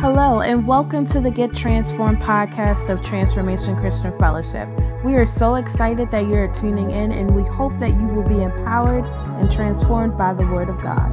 [0.00, 4.66] Hello, and welcome to the Get Transformed podcast of Transformation Christian Fellowship.
[5.04, 8.42] We are so excited that you're tuning in, and we hope that you will be
[8.42, 9.04] empowered
[9.38, 11.10] and transformed by the Word of God.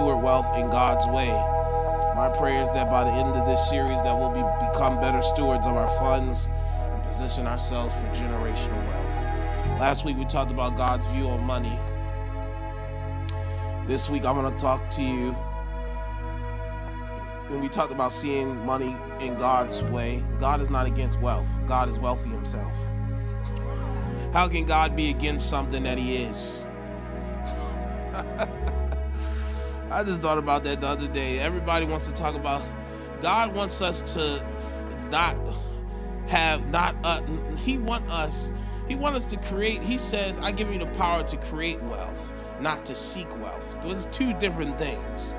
[0.00, 1.28] Steward wealth in God's way.
[2.16, 5.20] My prayer is that by the end of this series that we'll be, become better
[5.20, 9.78] stewards of our funds and position ourselves for generational wealth.
[9.78, 11.78] Last week we talked about God's view on money.
[13.86, 15.32] This week I'm going to talk to you
[17.48, 20.24] when we talked about seeing money in God's way.
[20.38, 21.60] God is not against wealth.
[21.66, 22.74] God is wealthy himself.
[24.32, 26.64] How can God be against something that he is?
[29.90, 31.40] I just thought about that the other day.
[31.40, 32.64] Everybody wants to talk about
[33.20, 34.42] God wants us to
[35.10, 35.36] not
[36.28, 37.22] have not uh,
[37.56, 38.52] he want us
[38.88, 42.32] he want us to create he says I give you the power to create wealth
[42.60, 43.76] not to seek wealth.
[43.82, 45.36] Those two different things.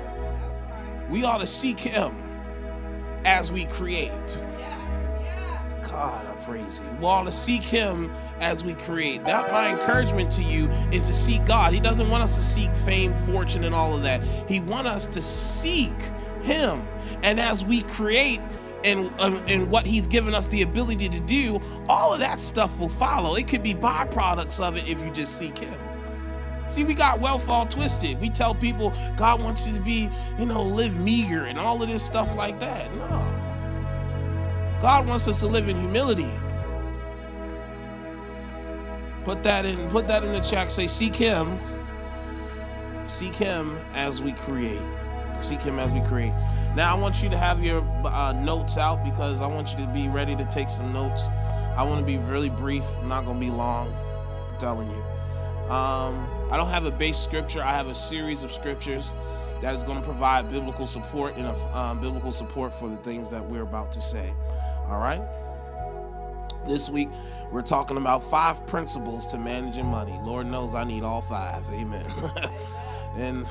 [1.10, 2.14] We ought to seek him
[3.24, 4.40] as we create
[5.92, 7.06] God, I praise you.
[7.06, 9.22] Ought to seek Him as we create.
[9.24, 11.74] That my encouragement to you is to seek God.
[11.74, 14.24] He doesn't want us to seek fame, fortune, and all of that.
[14.48, 15.92] He wants us to seek
[16.42, 16.82] Him,
[17.22, 18.40] and as we create.
[18.84, 22.80] And, um, and what he's given us the ability to do, all of that stuff
[22.80, 23.36] will follow.
[23.36, 25.72] It could be byproducts of it if you just seek him.
[26.66, 28.20] See, we got wealth all twisted.
[28.20, 31.88] We tell people God wants you to be, you know, live meager and all of
[31.88, 32.92] this stuff like that.
[32.96, 33.41] No.
[34.82, 36.28] God wants us to live in humility.
[39.24, 40.72] Put that in put that in the chat.
[40.72, 41.56] Say seek him.
[43.06, 44.82] Seek him as we create.
[45.40, 46.32] Seek him as we create.
[46.74, 49.92] Now I want you to have your uh, notes out because I want you to
[49.92, 51.28] be ready to take some notes.
[51.76, 52.84] I want to be really brief.
[52.98, 53.94] I'm not going to be long.
[54.50, 55.02] I'm telling you.
[55.70, 57.62] Um, I don't have a base scripture.
[57.62, 59.12] I have a series of scriptures
[59.60, 63.30] that is going to provide biblical support and a, um, biblical support for the things
[63.30, 64.34] that we're about to say.
[64.92, 65.22] All right.
[66.68, 67.08] This week,
[67.50, 70.12] we're talking about five principles to managing money.
[70.22, 71.62] Lord knows I need all five.
[71.72, 72.04] Amen.
[73.16, 73.48] and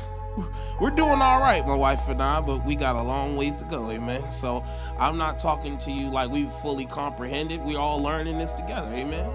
[0.79, 3.65] we're doing all right, my wife and I, but we got a long ways to
[3.65, 3.89] go.
[3.89, 4.31] Amen.
[4.31, 4.63] So
[4.99, 7.63] I'm not talking to you like we've fully comprehended.
[7.63, 8.91] We're all learning this together.
[8.93, 9.31] Amen.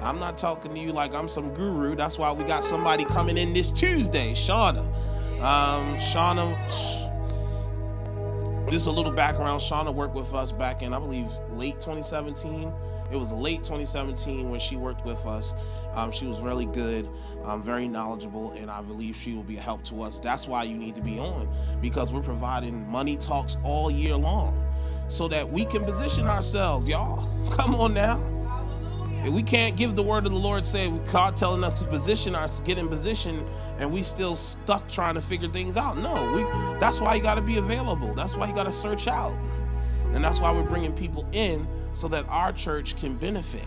[0.00, 1.96] I'm not talking to you like I'm some guru.
[1.96, 4.86] That's why we got somebody coming in this Tuesday, Shauna.
[5.40, 7.07] Um, Shauna,
[8.70, 9.60] just a little background.
[9.60, 12.72] Shauna worked with us back in, I believe, late 2017.
[13.10, 15.54] It was late 2017 when she worked with us.
[15.94, 17.08] Um, she was really good,
[17.44, 20.18] um, very knowledgeable, and I believe she will be a help to us.
[20.20, 21.48] That's why you need to be on
[21.80, 24.62] because we're providing money talks all year long
[25.08, 27.26] so that we can position ourselves, y'all.
[27.50, 28.37] Come on now.
[29.26, 32.60] We can't give the word of the Lord, say God telling us to position us,
[32.60, 33.44] get in position,
[33.78, 35.98] and we still stuck trying to figure things out.
[35.98, 36.42] No, we.
[36.78, 38.14] That's why you got to be available.
[38.14, 39.36] That's why you got to search out,
[40.12, 43.64] and that's why we're bringing people in so that our church can benefit,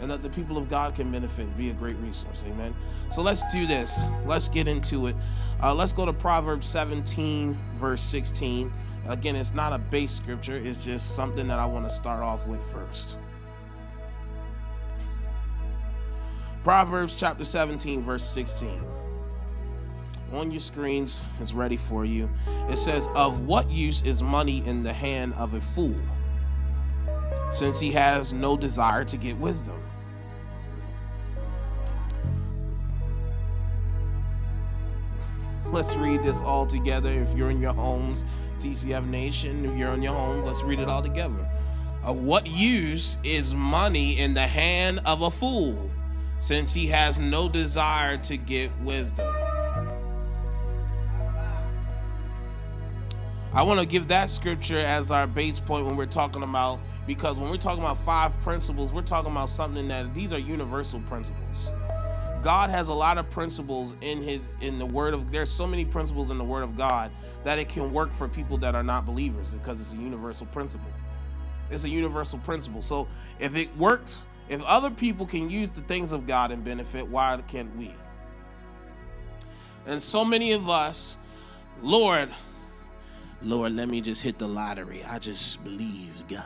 [0.00, 2.44] and that the people of God can benefit, be a great resource.
[2.46, 2.74] Amen.
[3.10, 4.00] So let's do this.
[4.24, 5.16] Let's get into it.
[5.62, 8.72] Uh, let's go to Proverbs 17, verse 16.
[9.08, 10.54] Again, it's not a base scripture.
[10.54, 13.18] It's just something that I want to start off with first.
[16.64, 18.80] Proverbs chapter 17, verse 16.
[20.32, 22.30] On your screens, it's ready for you.
[22.70, 25.96] It says, Of what use is money in the hand of a fool,
[27.50, 29.82] since he has no desire to get wisdom?
[35.66, 37.10] Let's read this all together.
[37.10, 38.24] If you're in your homes,
[38.60, 41.48] TCF Nation, if you're in your homes, let's read it all together.
[42.04, 45.91] Of what use is money in the hand of a fool?
[46.42, 49.32] Since he has no desire to get wisdom.
[53.54, 57.38] I want to give that scripture as our base point when we're talking about, because
[57.38, 61.72] when we're talking about five principles, we're talking about something that these are universal principles.
[62.42, 65.84] God has a lot of principles in his in the word of there's so many
[65.84, 67.12] principles in the word of God
[67.44, 70.90] that it can work for people that are not believers because it's a universal principle.
[71.70, 72.82] It's a universal principle.
[72.82, 73.06] So
[73.38, 77.40] if it works if other people can use the things of God and benefit, why
[77.48, 77.94] can't we?
[79.86, 81.16] And so many of us,
[81.80, 82.28] Lord,
[83.40, 85.02] Lord, let me just hit the lottery.
[85.08, 86.44] I just believe God.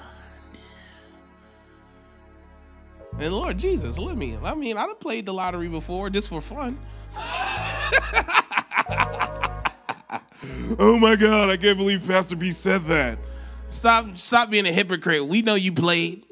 [3.18, 4.36] And Lord Jesus, let me.
[4.42, 6.78] I mean, I've played the lottery before just for fun.
[10.78, 13.18] oh my God, I can't believe Pastor B said that.
[13.68, 15.26] Stop, stop being a hypocrite.
[15.26, 16.25] We know you played.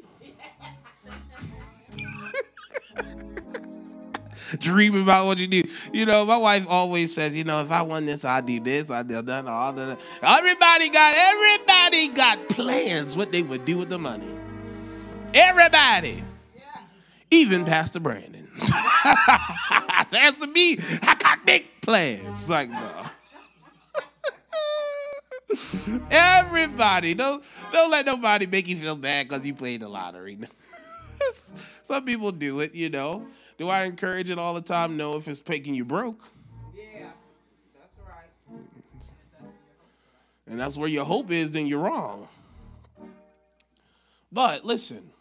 [4.59, 5.63] Dream about what you do.
[5.93, 8.89] You know, my wife always says, you know, if I won this, I do this,
[8.91, 9.99] I do that, all that.
[10.21, 14.27] Everybody got everybody got plans what they would do with the money.
[15.33, 16.23] Everybody.
[17.31, 18.47] Even Pastor Brandon.
[18.57, 22.41] Pastor B, I got big plans.
[22.41, 23.05] It's like, no.
[26.11, 30.37] Everybody, don't don't let nobody make you feel bad because you played the lottery.
[31.83, 33.27] Some people do it, you know.
[33.57, 34.97] Do I encourage it all the time?
[34.97, 36.21] No, if it's making you broke.
[36.75, 37.07] Yeah,
[37.79, 38.61] that's right.
[40.47, 42.27] And that's where your hope is, then you're wrong.
[44.31, 45.11] But listen,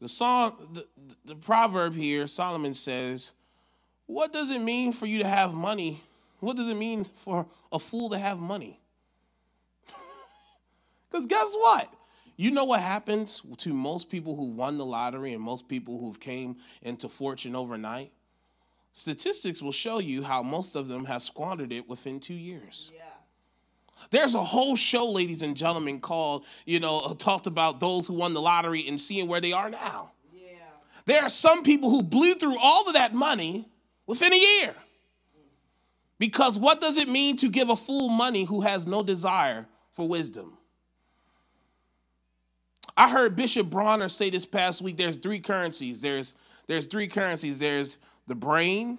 [0.00, 0.86] the song, the,
[1.24, 3.32] the proverb here, Solomon says,
[4.06, 6.02] What does it mean for you to have money?
[6.40, 8.80] What does it mean for a fool to have money?
[11.08, 11.92] Because guess what?
[12.42, 16.18] You know what happens to most people who won the lottery and most people who've
[16.18, 18.10] came into fortune overnight?
[18.92, 22.90] Statistics will show you how most of them have squandered it within two years.
[22.92, 23.04] Yes.
[24.10, 28.14] There's a whole show, ladies and gentlemen, called, you know, uh, talked about those who
[28.14, 30.10] won the lottery and seeing where they are now.
[30.34, 30.50] Yeah.
[31.04, 33.68] There are some people who blew through all of that money
[34.08, 34.74] within a year.
[36.18, 40.08] Because what does it mean to give a fool money who has no desire for
[40.08, 40.58] wisdom?
[42.96, 46.00] I heard Bishop Bronner say this past week there's three currencies.
[46.00, 46.34] There's
[46.66, 47.58] there's three currencies.
[47.58, 48.98] There's the brain,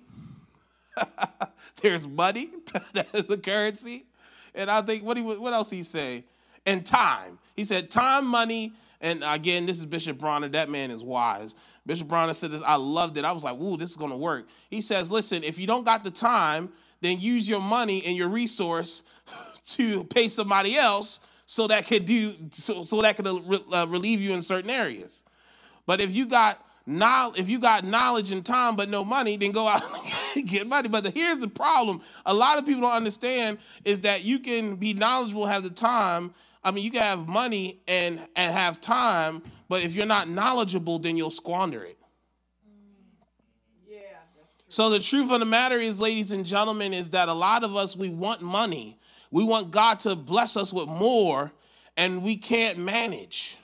[1.82, 2.50] there's money,
[2.94, 4.06] that is a currency.
[4.56, 6.24] And I think what he what else he say?
[6.66, 7.40] And time.
[7.56, 10.48] He said time, money, and again, this is Bishop Bronner.
[10.50, 11.56] That man is wise.
[11.86, 12.64] Bishop Bronner said this.
[12.66, 13.26] I loved it.
[13.26, 16.04] I was like, "Ooh, this is gonna work." He says, "Listen, if you don't got
[16.04, 19.04] the time, then use your money and your resource
[19.68, 24.34] to pay somebody else so that could do so, so that could uh, relieve you
[24.34, 25.24] in certain areas.
[25.86, 29.52] But if you got knowledge, if you got knowledge and time but no money, then
[29.52, 29.84] go out
[30.36, 30.90] and get money.
[30.90, 34.76] But the, here's the problem: a lot of people don't understand is that you can
[34.76, 36.34] be knowledgeable, have the time.
[36.64, 41.00] I mean, you can have money and and have time, but if you're not knowledgeable,
[41.00, 41.98] then you'll squander it.
[44.74, 47.76] So the truth of the matter is, ladies and gentlemen, is that a lot of
[47.76, 48.98] us we want money.
[49.34, 51.52] We want God to bless us with more,
[51.98, 53.58] and we can't manage.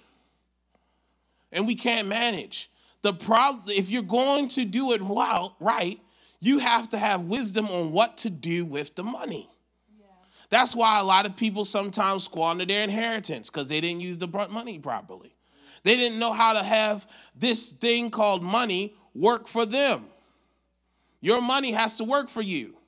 [1.51, 2.71] And we can't manage.
[3.04, 6.00] The problem, if you're going to do it well, right,
[6.39, 9.48] you have to have wisdom on what to do with the money.
[9.95, 10.07] Yeah.
[10.50, 14.27] That's why a lot of people sometimes squander their inheritance because they didn't use the
[14.27, 15.36] money properly.
[15.83, 17.06] They didn't know how to have
[17.36, 20.07] this thing called money work for them.
[21.21, 22.78] Your money has to work for you.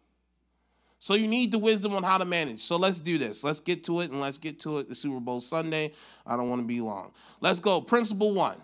[1.02, 2.62] So you need the wisdom on how to manage.
[2.62, 3.44] So let's do this.
[3.44, 5.94] Let's get to it and let's get to it the Super Bowl Sunday.
[6.28, 7.12] I don't want to be long.
[7.40, 7.82] Let's go.
[7.82, 8.58] Principle one.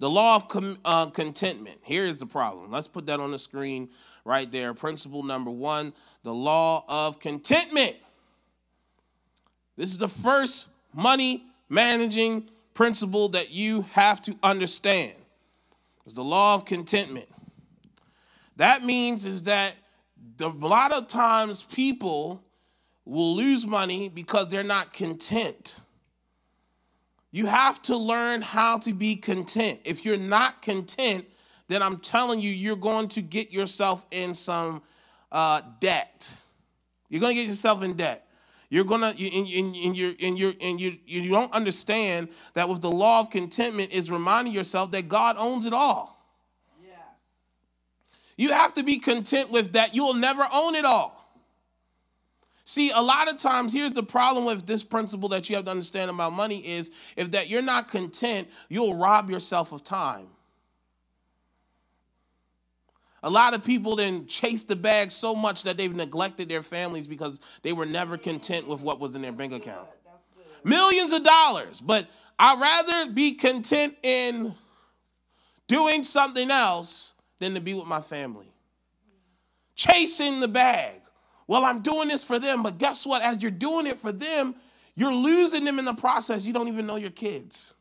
[0.00, 1.78] The law of com- uh, contentment.
[1.82, 2.70] Here is the problem.
[2.70, 3.88] Let's put that on the screen
[4.26, 4.74] right there.
[4.74, 5.94] Principle number one
[6.24, 7.96] the law of contentment.
[9.78, 15.14] This is the first money managing principle that you have to understand.
[16.04, 17.28] It's the law of contentment.
[18.56, 19.74] That means is that
[20.40, 22.42] a lot of times people
[23.04, 25.78] will lose money because they're not content.
[27.30, 29.80] You have to learn how to be content.
[29.84, 31.26] If you're not content,
[31.68, 34.82] then I'm telling you, you're going to get yourself in some
[35.32, 36.34] uh, debt.
[37.08, 38.24] You're going to get yourself in debt.
[38.70, 42.80] You're gonna and, and, and you and you and you you don't understand that with
[42.80, 46.13] the law of contentment is reminding yourself that God owns it all.
[48.36, 49.94] You have to be content with that.
[49.94, 51.24] You'll never own it all.
[52.64, 55.70] See, a lot of times, here's the problem with this principle that you have to
[55.70, 60.28] understand about money is if that you're not content, you'll rob yourself of time.
[63.22, 67.06] A lot of people then chase the bag so much that they've neglected their families
[67.06, 69.88] because they were never content with what was in their bank account.
[70.62, 72.06] Millions of dollars, but
[72.38, 74.54] I'd rather be content in
[75.68, 78.52] doing something else than to be with my family.
[79.74, 81.00] Chasing the bag.
[81.46, 83.22] Well, I'm doing this for them, but guess what?
[83.22, 84.54] As you're doing it for them,
[84.94, 86.46] you're losing them in the process.
[86.46, 87.74] You don't even know your kids.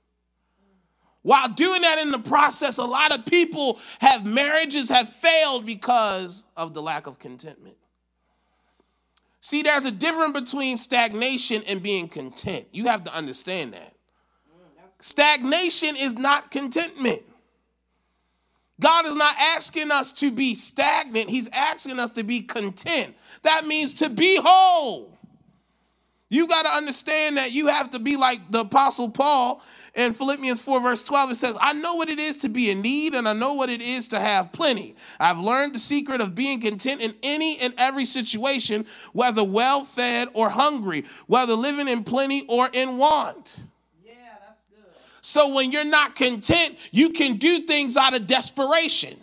[1.21, 6.45] While doing that in the process, a lot of people have marriages have failed because
[6.57, 7.77] of the lack of contentment.
[9.39, 12.67] See, there's a difference between stagnation and being content.
[12.71, 13.93] You have to understand that.
[14.99, 17.23] Stagnation is not contentment.
[18.83, 23.15] God is not asking us to be stagnant, He's asking us to be content.
[23.43, 25.17] That means to be whole.
[26.29, 29.61] You got to understand that you have to be like the Apostle Paul
[29.95, 32.81] in Philippians 4, verse 12, it says, I know what it is to be in
[32.81, 34.95] need, and I know what it is to have plenty.
[35.19, 40.29] I've learned the secret of being content in any and every situation, whether well fed
[40.33, 43.63] or hungry, whether living in plenty or in want.
[45.23, 49.19] So when you're not content, you can do things out of desperation.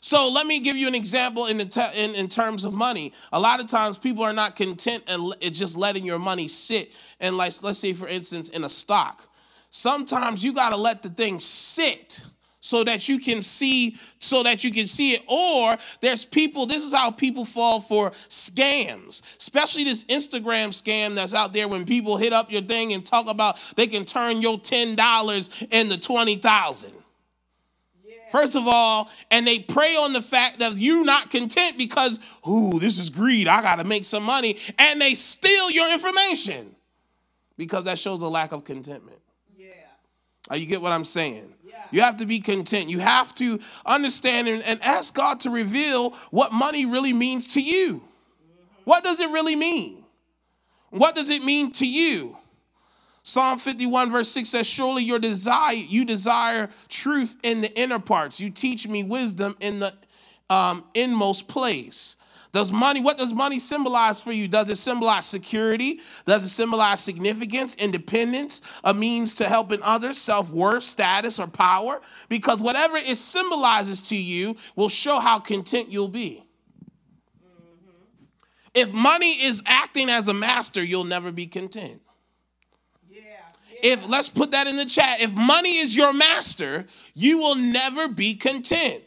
[0.00, 3.12] So let me give you an example in, te- in, in terms of money.
[3.32, 6.92] A lot of times people are not content and it's just letting your money sit.
[7.18, 9.28] And like, let's say, for instance, in a stock
[9.74, 12.24] sometimes you got to let the thing sit
[12.64, 16.82] so that you can see so that you can see it or there's people this
[16.82, 22.16] is how people fall for scams especially this instagram scam that's out there when people
[22.16, 26.92] hit up your thing and talk about they can turn your $10 into 20000
[28.30, 32.18] First of all, and they prey on the fact that you're not content because,
[32.48, 33.46] ooh, this is greed.
[33.46, 34.58] I got to make some money.
[34.76, 36.74] And they steal your information
[37.56, 39.20] because that shows a lack of contentment.
[39.56, 39.66] Yeah.
[40.50, 41.53] Uh, you get what I'm saying?
[41.94, 42.90] You have to be content.
[42.90, 47.62] You have to understand and, and, ask God to reveal what money really means to
[47.62, 48.02] you.
[48.82, 50.02] What does it really mean?
[50.90, 52.36] What does it mean to you?
[53.22, 58.40] Psalm 51 verse 6 says, Surely your desire, you desire truth in the inner parts.
[58.40, 59.92] You teach me wisdom in the
[60.50, 62.16] um, inmost place.
[62.54, 64.46] Does money, what does money symbolize for you?
[64.46, 65.98] Does it symbolize security?
[66.24, 72.00] Does it symbolize significance, independence, a means to helping others, self worth, status, or power?
[72.28, 76.44] Because whatever it symbolizes to you will show how content you'll be.
[77.44, 78.24] Mm-hmm.
[78.72, 82.02] If money is acting as a master, you'll never be content.
[83.10, 83.22] Yeah,
[83.82, 83.94] yeah.
[83.94, 88.06] If let's put that in the chat, if money is your master, you will never
[88.06, 89.02] be content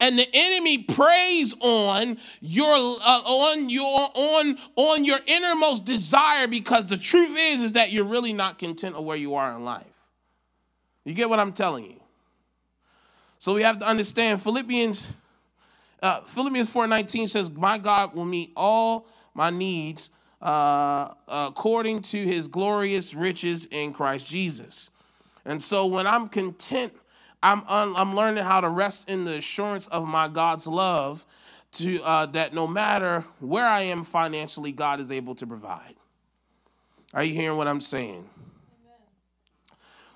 [0.00, 6.86] and the enemy preys on your uh, on your on on your innermost desire because
[6.86, 9.84] the truth is is that you're really not content of where you are in life.
[11.04, 12.00] You get what i'm telling you?
[13.38, 15.12] So we have to understand philippians
[16.02, 22.48] uh, philippians 4.19 says my god will meet all my needs uh, according to his
[22.48, 24.90] glorious riches in christ jesus.
[25.44, 26.94] And so when i'm content
[27.42, 31.24] I'm, I'm learning how to rest in the assurance of my God's love
[31.72, 35.94] to uh, that no matter where I am financially, God is able to provide.
[37.14, 38.28] Are you hearing what I'm saying?
[38.28, 38.94] Amen.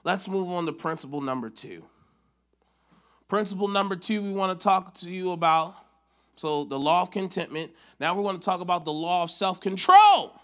[0.04, 1.84] Let's move on to principle number two.
[3.28, 5.76] Principle number two, we want to talk to you about.
[6.36, 7.70] So, the law of contentment.
[8.00, 10.40] Now, we're going to talk about the law of self control.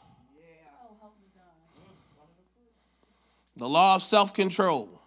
[3.57, 5.00] The law of self control.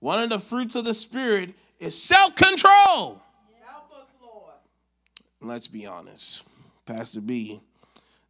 [0.00, 3.22] One of the fruits of the Spirit is self control.
[3.64, 4.54] Help us, Lord.
[5.40, 6.44] Let's be honest.
[6.86, 7.60] Pastor B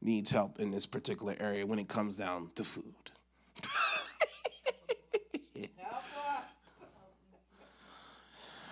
[0.00, 2.94] needs help in this particular area when it comes down to food.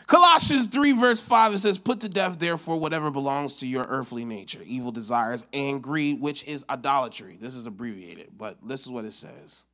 [0.07, 4.25] Colossians 3, verse 5, it says, Put to death, therefore, whatever belongs to your earthly
[4.25, 7.37] nature, evil desires and greed, which is idolatry.
[7.41, 9.65] This is abbreviated, but this is what it says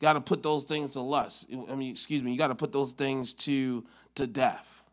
[0.00, 1.52] got to put those things to lust.
[1.70, 3.84] I mean, excuse me, you got to put those things to
[4.16, 4.84] to death.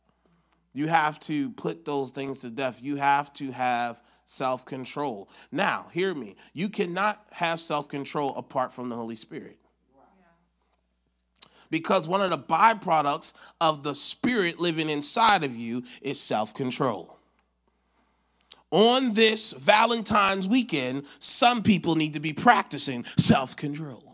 [0.74, 2.81] You have to put those things to death.
[2.81, 5.29] You have to have self control.
[5.51, 6.36] Now, hear me.
[6.53, 9.58] You cannot have self control apart from the Holy Spirit.
[11.70, 17.17] Because one of the byproducts of the Spirit living inside of you is self control.
[18.72, 24.12] On this Valentine's weekend, some people need to be practicing self control.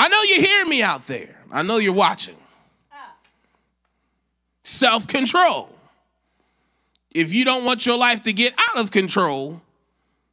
[0.00, 1.36] I know you hear me out there.
[1.52, 2.36] I know you're watching.
[4.64, 5.68] Self control.
[7.14, 9.60] If you don't want your life to get out of control,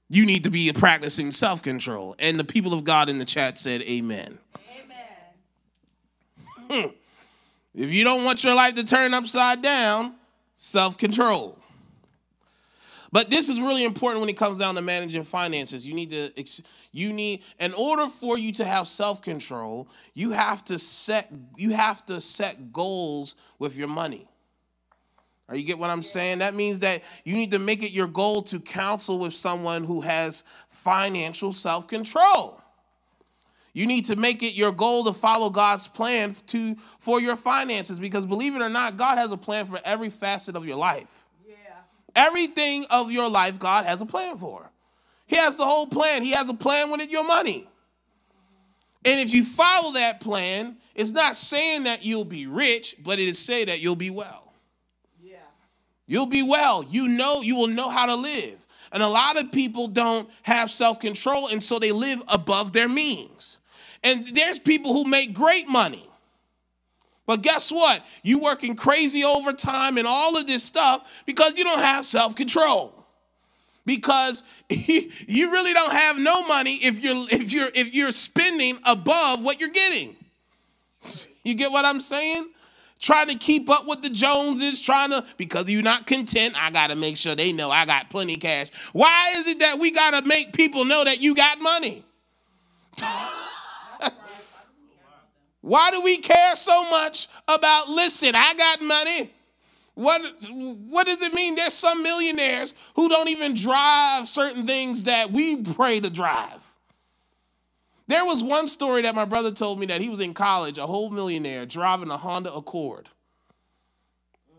[0.09, 2.15] you need to be practicing self control.
[2.17, 4.37] And the people of God in the chat said, Amen.
[6.69, 6.83] Amen.
[6.83, 6.87] Hmm.
[7.75, 10.13] If you don't want your life to turn upside down,
[10.55, 11.56] self control.
[13.11, 15.85] But this is really important when it comes down to managing finances.
[15.87, 16.31] You need to
[16.91, 22.05] you need in order for you to have self-control, you have to set you have
[22.07, 24.27] to set goals with your money.
[25.49, 26.39] Are you get what I'm saying?
[26.39, 30.01] That means that you need to make it your goal to counsel with someone who
[30.01, 32.61] has financial self-control.
[33.73, 37.99] You need to make it your goal to follow God's plan to for your finances
[37.99, 41.26] because believe it or not, God has a plan for every facet of your life.
[42.15, 42.27] Yeah.
[42.27, 44.69] Everything of your life God has a plan for.
[45.27, 46.23] He has the whole plan.
[46.23, 47.67] He has a plan with your money.
[49.05, 53.27] And if you follow that plan, it's not saying that you'll be rich, but it
[53.27, 54.51] is saying that you'll be well.
[55.21, 55.39] Yes.
[56.07, 56.83] You'll be well.
[56.83, 58.65] You know you will know how to live.
[58.91, 63.59] And a lot of people don't have self-control and so they live above their means.
[64.03, 66.06] And there's people who make great money.
[67.27, 68.03] But guess what?
[68.23, 72.93] You working crazy overtime and all of this stuff because you don't have self-control.
[73.85, 79.43] Because you really don't have no money if you're if you're if you're spending above
[79.43, 80.15] what you're getting.
[81.43, 82.49] You get what I'm saying?
[82.99, 86.87] Trying to keep up with the Joneses, trying to, because you're not content, I got
[86.87, 88.69] to make sure they know I got plenty cash.
[88.91, 92.03] Why is it that we got to make people know that you got money?
[95.67, 99.31] Why do we care so much about, listen, I got money?
[99.95, 101.55] What, what does it mean?
[101.55, 106.63] There's some millionaires who don't even drive certain things that we pray to drive.
[108.07, 110.87] There was one story that my brother told me that he was in college, a
[110.87, 113.09] whole millionaire, driving a Honda Accord.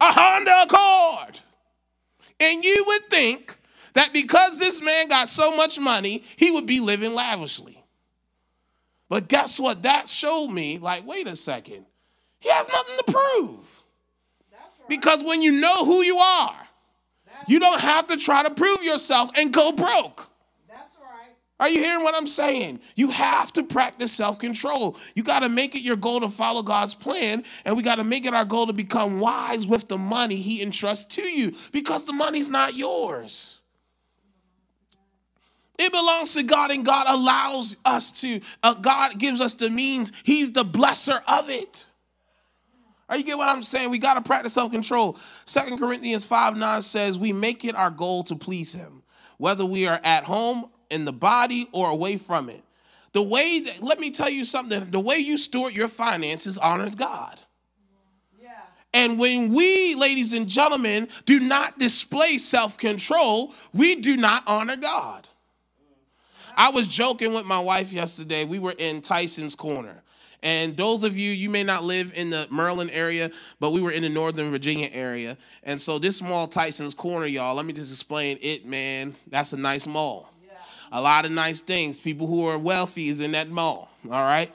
[0.02, 1.40] A Honda Accord!
[2.38, 3.58] And you would think
[3.94, 7.77] that because this man got so much money, he would be living lavishly.
[9.08, 9.82] But guess what?
[9.82, 11.86] That showed me, like, wait a second.
[12.40, 13.82] He has nothing to prove.
[14.88, 16.56] Because when you know who you are,
[17.46, 20.30] you don't have to try to prove yourself and go broke.
[20.68, 21.34] That's right.
[21.60, 22.80] Are you hearing what I'm saying?
[22.96, 24.96] You have to practice self control.
[25.14, 28.04] You got to make it your goal to follow God's plan, and we got to
[28.04, 32.04] make it our goal to become wise with the money He entrusts to you because
[32.04, 33.57] the money's not yours.
[35.78, 40.12] It belongs to God, and God allows us to, uh, God gives us the means.
[40.24, 41.86] He's the blesser of it.
[43.08, 43.90] Are you get what I'm saying?
[43.90, 45.16] We got to practice self control.
[45.46, 49.02] Second Corinthians 5 9 says, We make it our goal to please Him,
[49.38, 52.62] whether we are at home, in the body, or away from it.
[53.12, 56.94] The way that, let me tell you something, the way you steward your finances honors
[56.94, 57.40] God.
[58.94, 64.76] And when we, ladies and gentlemen, do not display self control, we do not honor
[64.76, 65.28] God.
[66.58, 68.44] I was joking with my wife yesterday.
[68.44, 70.02] We were in Tyson's Corner.
[70.42, 73.92] And those of you, you may not live in the Maryland area, but we were
[73.92, 75.38] in the Northern Virginia area.
[75.62, 79.14] And so this mall, Tyson's Corner, y'all, let me just explain it, man.
[79.28, 80.32] That's a nice mall.
[80.44, 80.54] Yeah.
[80.90, 82.00] A lot of nice things.
[82.00, 84.50] People who are wealthy is in that mall, all right?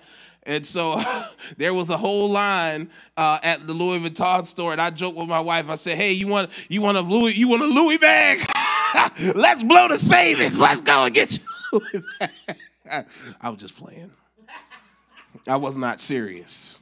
[0.45, 1.01] And so
[1.57, 5.29] there was a whole line uh, at the Louis Vuitton store, and I joked with
[5.29, 5.69] my wife.
[5.69, 8.45] I said, "Hey, you want you want a Louis you want a Louis bag?
[9.35, 10.59] Let's blow the savings.
[10.59, 11.52] Let's go and get you."
[13.41, 14.11] I was just playing.
[15.47, 16.79] I was not serious.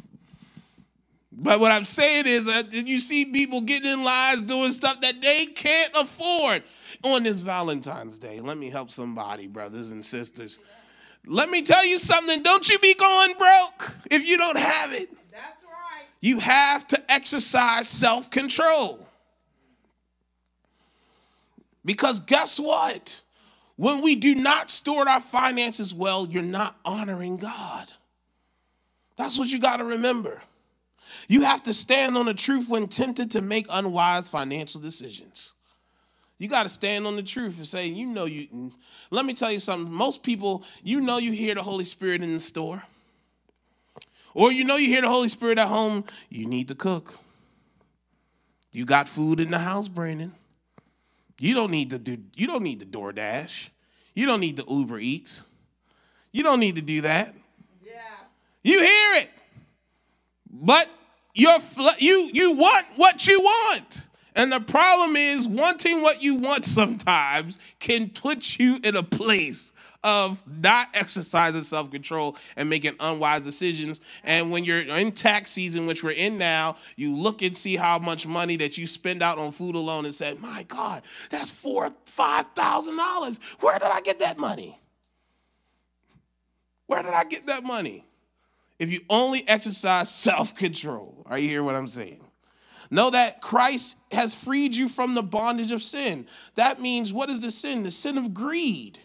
[1.31, 4.99] But what I'm saying is uh, that you see people getting in lines doing stuff
[5.01, 6.63] that they can't afford
[7.03, 8.41] on this Valentine's Day.
[8.41, 10.59] Let me help somebody, brothers and sisters.
[11.25, 12.43] Let me tell you something.
[12.43, 15.09] Don't you be going broke if you don't have it.
[15.31, 16.05] That's right.
[16.19, 19.07] You have to exercise self control.
[21.85, 23.21] Because guess what?
[23.81, 27.91] When we do not steward our finances well, you're not honoring God.
[29.17, 30.39] That's what you got to remember.
[31.27, 35.55] You have to stand on the truth when tempted to make unwise financial decisions.
[36.37, 38.71] You got to stand on the truth and say, you know, you.
[39.09, 39.91] Let me tell you something.
[39.91, 42.83] Most people, you know, you hear the Holy Spirit in the store,
[44.35, 46.03] or you know, you hear the Holy Spirit at home.
[46.29, 47.17] You need to cook.
[48.71, 50.35] You got food in the house, Brandon.
[51.41, 53.69] You don't need to do you don't need the DoorDash.
[54.13, 55.43] You don't need the Uber Eats.
[56.31, 57.33] You don't need to do that.
[57.83, 57.91] Yeah.
[58.63, 59.29] You hear it.
[60.51, 60.87] But
[61.33, 61.57] your
[61.97, 64.03] you you want what you want.
[64.35, 69.73] And the problem is wanting what you want sometimes can put you in a place
[70.03, 74.01] of not exercising self control and making unwise decisions.
[74.23, 77.99] And when you're in tax season, which we're in now, you look and see how
[77.99, 81.91] much money that you spend out on food alone and say, My God, that's four,
[82.05, 83.39] five thousand dollars.
[83.59, 84.79] Where did I get that money?
[86.87, 88.05] Where did I get that money?
[88.79, 92.25] If you only exercise self control, are you hear what I'm saying?
[92.93, 96.25] Know that Christ has freed you from the bondage of sin.
[96.55, 97.83] That means, what is the sin?
[97.83, 98.99] The sin of greed.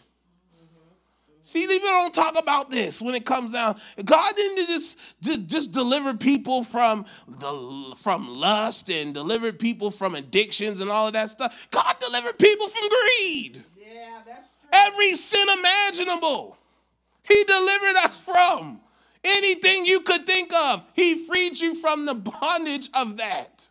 [1.47, 3.79] See, people don't talk about this when it comes down.
[4.03, 10.81] God didn't just, just deliver people from the from lust and deliver people from addictions
[10.81, 11.69] and all of that stuff.
[11.71, 13.63] God delivered people from greed.
[13.79, 14.69] Yeah, that's true.
[14.73, 16.57] Every sin imaginable.
[17.23, 18.81] He delivered us from
[19.23, 20.85] anything you could think of.
[20.95, 23.69] He freed you from the bondage of that.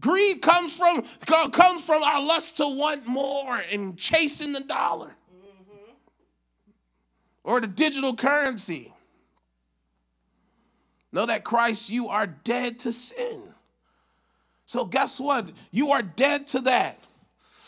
[0.00, 1.04] Greed comes from
[1.52, 5.14] comes from our lust to want more and chasing the dollar.
[7.48, 8.92] Or the digital currency.
[11.10, 13.42] Know that Christ, you are dead to sin.
[14.66, 15.50] So, guess what?
[15.70, 17.02] You are dead to that.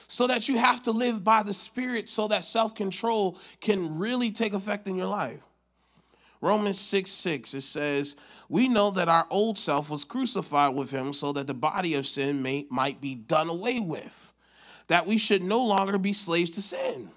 [0.06, 4.30] So that you have to live by the Spirit so that self control can really
[4.30, 5.40] take effect in your life.
[6.42, 8.16] Romans 6 6, it says,
[8.50, 12.06] We know that our old self was crucified with him so that the body of
[12.06, 14.30] sin may, might be done away with,
[14.88, 17.10] that we should no longer be slaves to sin.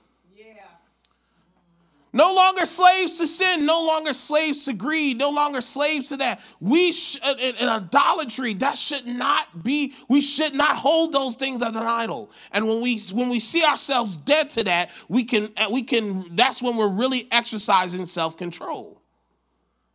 [2.16, 6.42] No longer slaves to sin, no longer slaves to greed, no longer slaves to that.
[6.60, 9.96] We sh- uh, in, in, idolatry that should not be.
[10.08, 12.30] We should not hold those things as an idol.
[12.52, 16.36] And when we when we see ourselves dead to that, we can uh, we can.
[16.36, 19.02] That's when we're really exercising self control.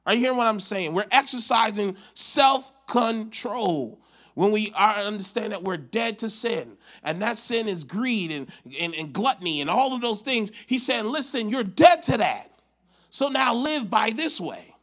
[0.05, 0.95] Are you hearing what I'm saying?
[0.95, 4.01] We're exercising self control
[4.35, 8.49] when we are understand that we're dead to sin and that sin is greed and,
[8.81, 12.51] and, and gluttony and all of those things he's saying listen you're dead to that
[13.11, 14.75] so now live by this way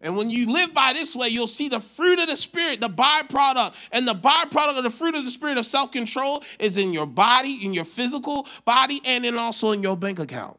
[0.00, 2.88] and when you live by this way, you'll see the fruit of the Spirit, the
[2.88, 3.74] byproduct.
[3.90, 7.06] And the byproduct of the fruit of the Spirit of self control is in your
[7.06, 10.58] body, in your physical body, and then also in your bank account.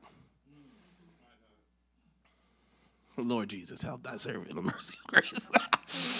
[3.17, 5.51] Lord Jesus, help thy servant in the mercy and grace.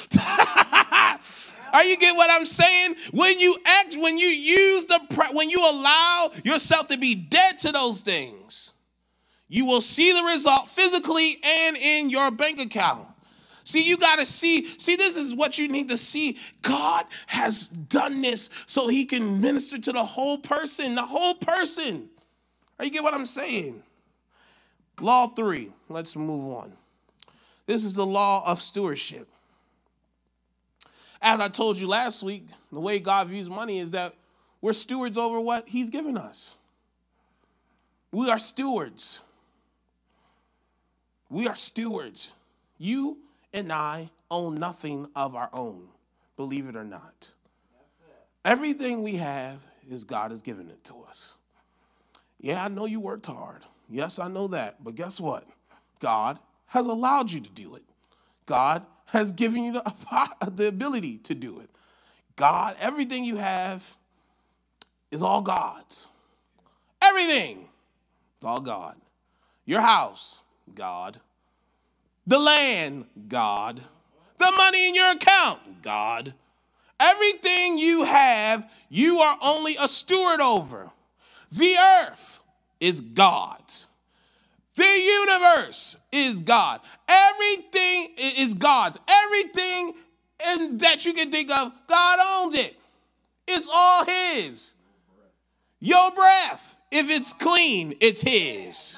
[1.74, 2.96] Are you get what I'm saying?
[3.12, 5.00] When you act, when you use the,
[5.34, 8.72] when you allow yourself to be dead to those things,
[9.48, 13.08] you will see the result physically and in your bank account.
[13.64, 14.66] See, you got to see.
[14.80, 16.38] See, this is what you need to see.
[16.64, 22.10] God has done this so he can minister to the whole person, the whole person.
[22.80, 23.84] Are you get what I'm saying?
[25.00, 25.72] Law three.
[25.88, 26.74] Let's move on.
[27.68, 29.28] This is the law of stewardship.
[31.22, 34.14] As I told you last week, the way God views money is that
[34.62, 36.58] we're stewards over what He's given us.
[38.12, 39.22] We are stewards.
[41.30, 42.34] We are stewards.
[42.78, 43.18] You
[43.54, 45.88] and I own nothing of our own,
[46.38, 47.30] believe it or not.
[48.46, 51.36] Everything we have is God has given it to us.
[52.40, 53.66] Yeah, I know you worked hard.
[53.90, 54.84] Yes, I know that.
[54.84, 55.46] But guess what?
[56.00, 57.84] God has allowed you to do it.
[58.46, 59.93] God has given you the,
[60.56, 61.69] the ability to do it.
[62.36, 63.95] God, everything you have
[65.12, 66.10] is all God's.
[67.02, 67.67] Everything
[68.39, 68.95] is all God.
[69.65, 70.41] Your house,
[70.74, 71.19] God.
[72.26, 73.82] The land, God.
[74.38, 76.34] The money in your account, God.
[77.00, 80.91] Everything you have, you are only a steward over.
[81.52, 82.41] The earth
[82.80, 83.88] is God's.
[84.80, 86.80] The universe is God.
[87.10, 88.98] Everything is God's.
[89.10, 89.94] Everything
[90.54, 92.78] in, that you can think of, God owns it.
[93.46, 94.76] It's all His.
[95.82, 98.98] Your breath, if it's clean, it's His.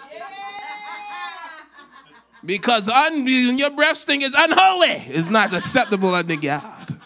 [2.46, 6.96] Because un, your breath stink is unholy, it's not acceptable unto God.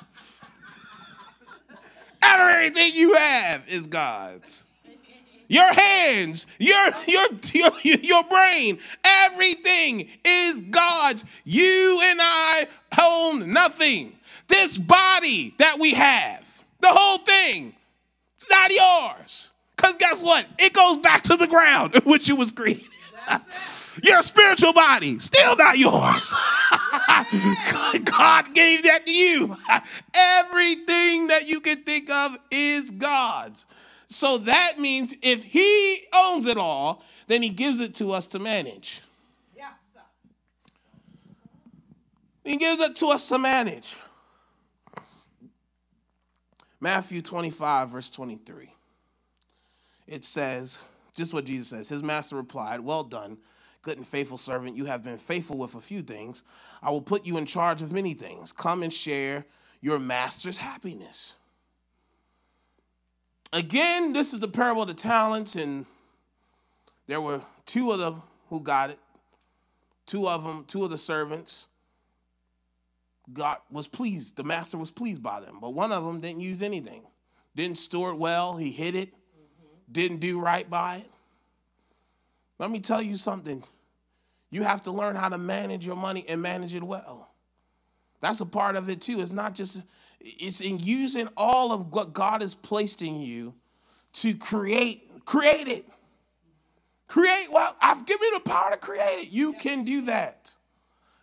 [2.21, 4.64] Everything you have is God's
[5.47, 11.23] your hands, your, your, your, your brain, everything is God's.
[11.43, 12.67] You and I
[13.01, 14.13] own nothing.
[14.47, 17.73] This body that we have, the whole thing,
[18.35, 19.51] it's not yours.
[19.75, 20.45] Because guess what?
[20.59, 22.87] It goes back to the ground in which it was created.
[24.03, 26.35] Your spiritual body, still not yours.
[28.03, 29.55] God gave that to you.
[30.13, 33.65] Everything that you can think of is God's.
[34.07, 38.39] So that means if he owns it all, then he gives it to us to
[38.39, 39.01] manage.
[39.55, 40.01] Yes, sir.
[42.43, 43.97] He gives it to us to manage.
[46.79, 48.69] Matthew 25, verse 23.
[50.07, 50.79] It says,
[51.15, 51.89] just what Jesus says.
[51.89, 53.37] His master replied, Well done,
[53.81, 54.75] good and faithful servant.
[54.75, 56.43] You have been faithful with a few things.
[56.83, 58.51] I will put you in charge of many things.
[58.51, 59.45] Come and share
[59.81, 61.35] your master's happiness.
[63.53, 65.85] Again, this is the parable of the talents, and
[67.07, 68.99] there were two of them who got it.
[70.05, 71.67] Two of them, two of the servants,
[73.33, 74.35] God was pleased.
[74.35, 77.01] The master was pleased by them, but one of them didn't use anything.
[77.55, 78.57] Didn't store it well.
[78.57, 79.09] He hid it.
[79.09, 79.91] Mm-hmm.
[79.91, 81.11] Didn't do right by it.
[82.59, 83.63] Let me tell you something.
[84.51, 87.31] You have to learn how to manage your money and manage it well.
[88.21, 89.21] That's a part of it too.
[89.21, 89.83] It's not just
[90.19, 93.53] it's in using all of what God has placed in you
[94.13, 95.85] to create create it.
[97.07, 99.31] Create, well, I've given you the power to create it.
[99.31, 100.51] You can do that.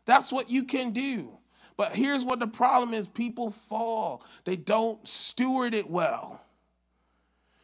[0.05, 1.37] That's what you can do.
[1.77, 6.41] But here's what the problem is people fall, they don't steward it well.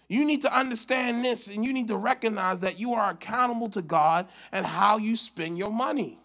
[0.09, 3.83] You need to understand this and you need to recognize that you are accountable to
[3.83, 6.19] God and how you spend your money.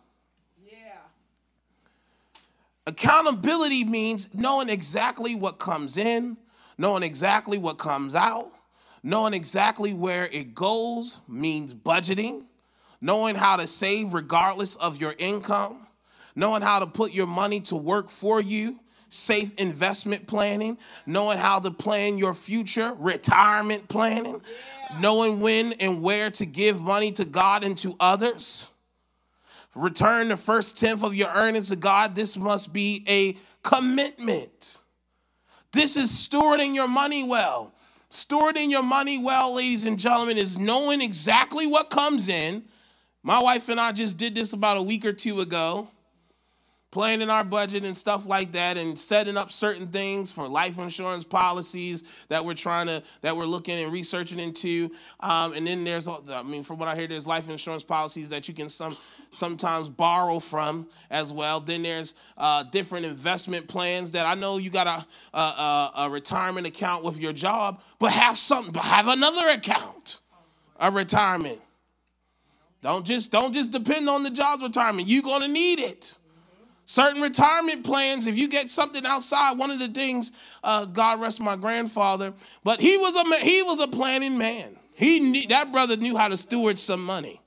[2.86, 6.38] Accountability means knowing exactly what comes in,
[6.78, 8.52] knowing exactly what comes out,
[9.04, 12.44] knowing exactly where it goes means budgeting,
[13.00, 15.88] knowing how to save regardless of your income,
[16.36, 18.80] knowing how to put your money to work for you
[19.14, 24.42] safe investment planning, knowing how to plan your future, retirement planning,
[24.90, 25.00] yeah.
[25.00, 28.70] knowing when and where to give money to God and to others.
[29.76, 32.16] Return the first tenth of your earnings to God.
[32.16, 34.82] This must be a commitment.
[35.72, 37.74] This is stewarding your money well.
[38.12, 42.64] Stewarding your money well, ladies and gentlemen, is knowing exactly what comes in.
[43.24, 45.90] My wife and I just did this about a week or two ago
[46.94, 51.24] planning our budget and stuff like that and setting up certain things for life insurance
[51.24, 54.92] policies that we're trying to that we're looking and researching into.
[55.20, 58.48] Um, and then there's i mean from what i hear there's life insurance policies that
[58.48, 58.96] you can some
[59.32, 61.60] sometimes borrow from as well.
[61.60, 66.68] Then there's uh, different investment plans that i know you got a, a, a retirement
[66.68, 70.20] account with your job but have something have another account
[70.80, 71.60] a retirement.
[72.84, 75.08] Don't just don't just depend on the job's retirement.
[75.08, 76.20] You're going to need it
[76.86, 80.32] Certain retirement plans, if you get something outside, one of the things,
[80.64, 84.78] uh, God rest my grandfather, but he was a he was a planning man.
[84.94, 87.43] He knew, that brother knew how to steward some money.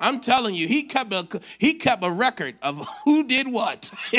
[0.00, 1.26] I'm telling you, he kept a
[1.58, 3.92] he kept a record of who did what.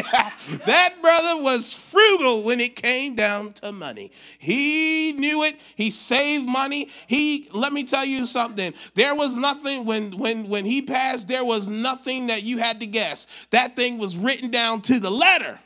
[0.65, 4.12] that brother was frugal when it came down to money.
[4.38, 5.56] He knew it.
[5.76, 6.89] He saved money.
[7.08, 8.74] He let me tell you something.
[8.94, 11.28] There was nothing when when when he passed.
[11.28, 13.26] There was nothing that you had to guess.
[13.50, 15.60] That thing was written down to the letter.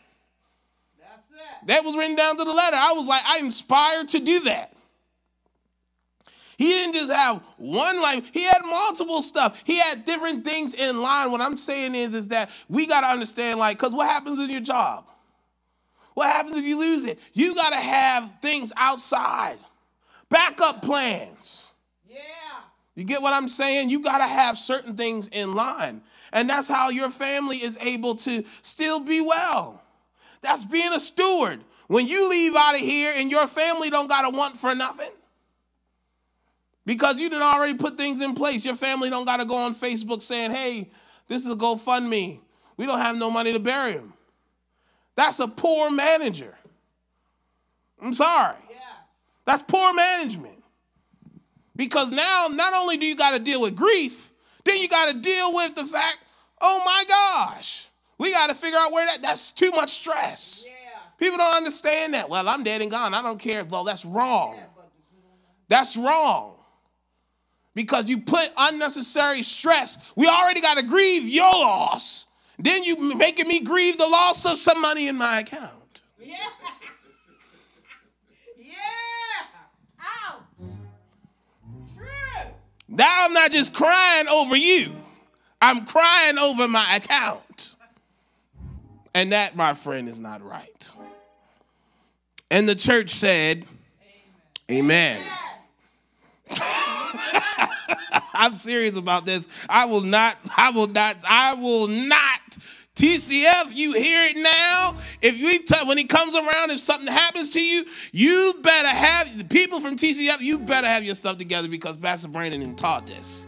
[0.98, 1.68] That's it.
[1.68, 2.78] That was written down to the letter.
[2.78, 4.75] I was like, I inspired to do that.
[6.58, 9.62] He didn't just have one life, he had multiple stuff.
[9.66, 11.32] He had different things in line.
[11.32, 14.50] What I'm saying is, is that we got to understand, like, because what happens in
[14.50, 15.06] your job?
[16.14, 17.20] What happens if you lose it?
[17.34, 19.58] You got to have things outside,
[20.30, 21.74] backup plans.
[22.08, 22.20] Yeah.
[22.96, 23.90] You get what I'm saying?
[23.90, 26.02] You got to have certain things in line.
[26.32, 29.84] And that's how your family is able to still be well.
[30.42, 31.62] That's being a steward.
[31.88, 35.10] When you leave out of here and your family don't got to want for nothing,
[36.86, 38.66] because you didn't already put things in place.
[38.66, 40.90] Your family don't got to go on Facebook saying, hey,
[41.28, 42.40] this is a GoFundMe.
[42.78, 44.14] We don't have no money to bury him.
[45.16, 46.56] That's a poor manager.
[48.02, 48.58] I'm sorry.
[48.70, 48.80] Yes.
[49.46, 50.64] That's poor management.
[51.76, 54.32] Because now, not only do you got to deal with grief,
[54.64, 56.20] then you got to deal with the fact,
[56.62, 60.66] oh my gosh, we got to figure out where that, that's too much stress.
[60.68, 60.74] Yeah.
[61.18, 62.30] People don't understand that.
[62.30, 63.14] Well, I'm dead and gone.
[63.14, 63.64] I don't care.
[63.66, 64.60] Well, that's wrong.
[65.68, 66.56] That's wrong
[67.76, 69.98] because you put unnecessary stress.
[70.16, 72.26] We already got to grieve your loss.
[72.58, 76.02] Then you making me grieve the loss of some money in my account.
[76.18, 76.36] Yeah.
[78.58, 78.76] yeah.
[80.02, 80.42] Ow.
[81.94, 82.08] True.
[82.88, 84.96] Now I'm not just crying over you.
[85.62, 87.76] I'm crying over my account.
[89.14, 90.92] And that, my friend, is not right.
[92.52, 93.66] And the church said,
[94.70, 95.18] Amen.
[95.18, 95.45] Amen.
[98.34, 99.48] I'm serious about this.
[99.70, 102.58] I will not, I will not, I will not.
[102.96, 104.96] TCF, you hear it now.
[105.22, 109.38] If we t- when he comes around, if something happens to you, you better have
[109.38, 110.40] the people from TCF.
[110.40, 113.48] You better have your stuff together because Pastor Brandon taught this.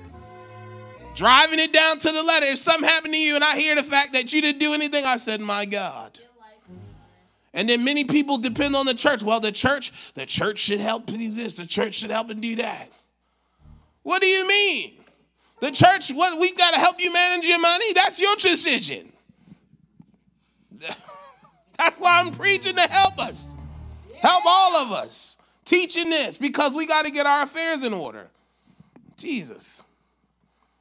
[1.16, 2.46] Driving it down to the letter.
[2.46, 5.06] If something happened to you and I hear the fact that you didn't do anything,
[5.06, 6.20] I said, "My God."
[7.54, 9.24] And then many people depend on the church.
[9.24, 11.54] Well, the church, the church should help do this.
[11.54, 12.90] The church should help and do that.
[14.08, 14.94] What do you mean?
[15.60, 17.92] The church, what we got to help you manage your money?
[17.92, 19.12] That's your decision.
[21.78, 23.54] That's why I'm preaching to help us.
[24.22, 25.38] Help all of us.
[25.66, 28.30] Teaching this because we got to get our affairs in order.
[29.18, 29.84] Jesus.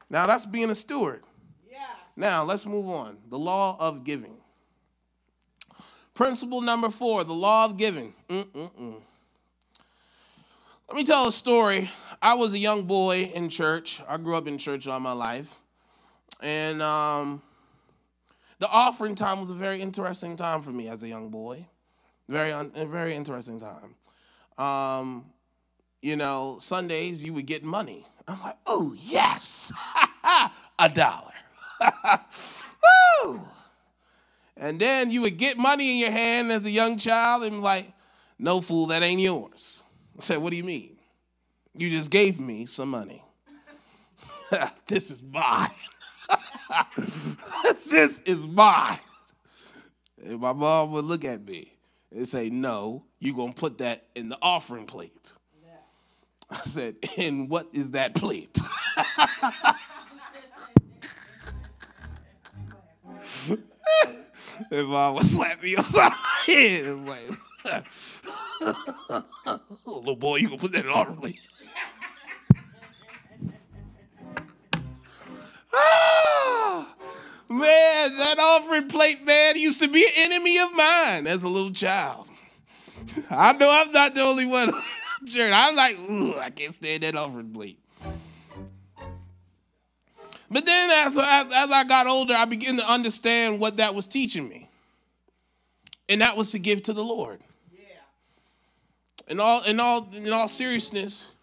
[0.09, 1.21] Now that's being a steward.
[1.69, 1.79] Yeah.
[2.15, 3.17] Now let's move on.
[3.29, 4.37] The law of giving.
[6.13, 8.13] Principle number four the law of giving.
[8.29, 9.01] Mm-mm-mm.
[10.87, 11.89] Let me tell a story.
[12.21, 14.01] I was a young boy in church.
[14.07, 15.59] I grew up in church all my life.
[16.41, 17.41] And um,
[18.59, 21.65] the offering time was a very interesting time for me as a young boy.
[22.27, 22.53] Very,
[22.85, 24.63] very interesting time.
[24.63, 25.25] Um,
[26.01, 28.05] you know, Sundays you would get money.
[28.27, 29.71] I'm like, oh, yes,
[30.79, 31.33] a dollar.
[33.23, 33.47] Woo!
[34.57, 37.93] And then you would get money in your hand as a young child and like,
[38.39, 39.83] no, fool, that ain't yours.
[40.17, 40.96] I said, what do you mean?
[41.77, 43.23] You just gave me some money.
[44.87, 45.69] this is mine.
[47.89, 48.99] this is mine.
[50.23, 51.77] And my mom would look at me
[52.11, 55.33] and say, no, you're going to put that in the offering plate.
[56.49, 58.57] I said, and what is that plate?
[64.71, 66.85] and mom would slap me upside the head.
[66.85, 67.29] It was like,
[69.85, 71.39] little boy, you gonna put that in offering plate?
[75.73, 76.95] ah,
[77.49, 81.71] man, that offering plate, man, used to be an enemy of mine as a little
[81.71, 82.27] child.
[83.29, 84.71] I know I'm not the only one.
[85.25, 85.97] Sure, I'm like,
[86.39, 87.79] I can't stand that offering plate.
[90.49, 94.07] But then as, as, as I got older, I began to understand what that was
[94.07, 94.69] teaching me.
[96.07, 97.41] And that was to give to the Lord.
[99.27, 101.33] In all, in all, in all seriousness,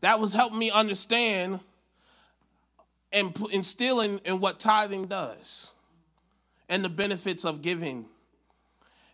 [0.00, 1.60] that was helping me understand
[3.12, 5.70] and instilling in what tithing does
[6.68, 8.06] and the benefits of giving.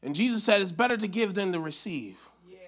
[0.02, 2.18] And Jesus said it's better to give than to receive
[2.50, 2.58] Yeah.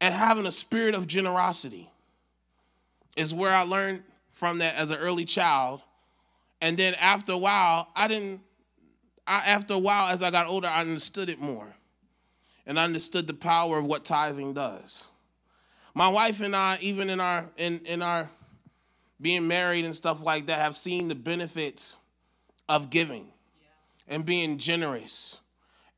[0.00, 1.88] and having a spirit of generosity
[3.16, 5.80] is where I learned from that as an early child.
[6.60, 8.40] And then after a while, I didn't,
[9.26, 11.74] I, after a while, as I got older, I understood it more
[12.66, 15.10] and understood the power of what tithing does.
[15.94, 18.28] My wife and I, even in our in, in our
[19.20, 21.96] being married and stuff like that, have seen the benefits
[22.68, 23.26] of giving
[23.60, 24.14] yeah.
[24.14, 25.40] and being generous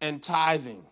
[0.00, 0.85] and tithing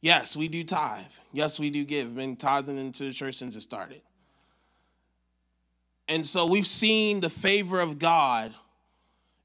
[0.00, 1.04] Yes, we do tithe.
[1.32, 2.16] Yes, we do give.
[2.16, 4.00] Been tithing into the church since it started.
[6.08, 8.54] And so we've seen the favor of God.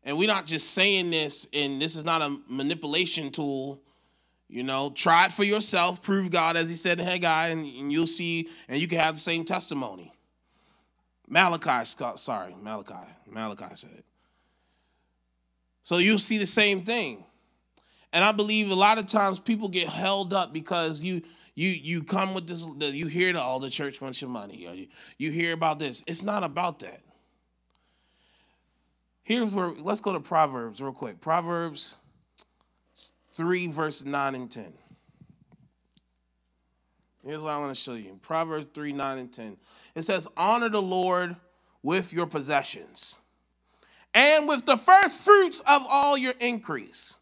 [0.04, 3.82] And we're not just saying this, and this is not a manipulation tool.
[4.56, 7.92] You know, try it for yourself, prove God, as he said in Haggai, and, and
[7.92, 10.14] you'll see, and you can have the same testimony.
[11.28, 11.84] Malachi,
[12.16, 12.94] sorry, Malachi,
[13.30, 14.06] Malachi said it.
[15.84, 17.26] So you'll see the same thing.
[18.14, 21.22] And I believe a lot of times people get held up because you
[21.56, 24.56] you you come with this you hear the, all oh, the church wants your money
[24.56, 24.88] you,
[25.18, 27.00] you hear about this it's not about that
[29.24, 31.96] here's where let's go to proverbs real quick proverbs
[33.36, 34.74] 3 verse 9 and 10
[37.24, 39.58] here's what i want to show you proverbs 3 9 and 10
[39.96, 41.36] it says honor the lord
[41.84, 43.20] with your possessions
[44.14, 47.18] and with the first fruits of all your increase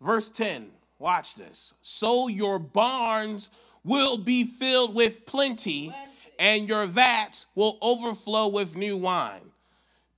[0.00, 1.74] Verse 10, watch this.
[1.82, 3.50] So your barns
[3.84, 5.92] will be filled with plenty,
[6.38, 9.50] and your vats will overflow with new wine.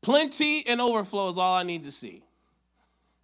[0.03, 2.23] Plenty and overflow is all I need to see.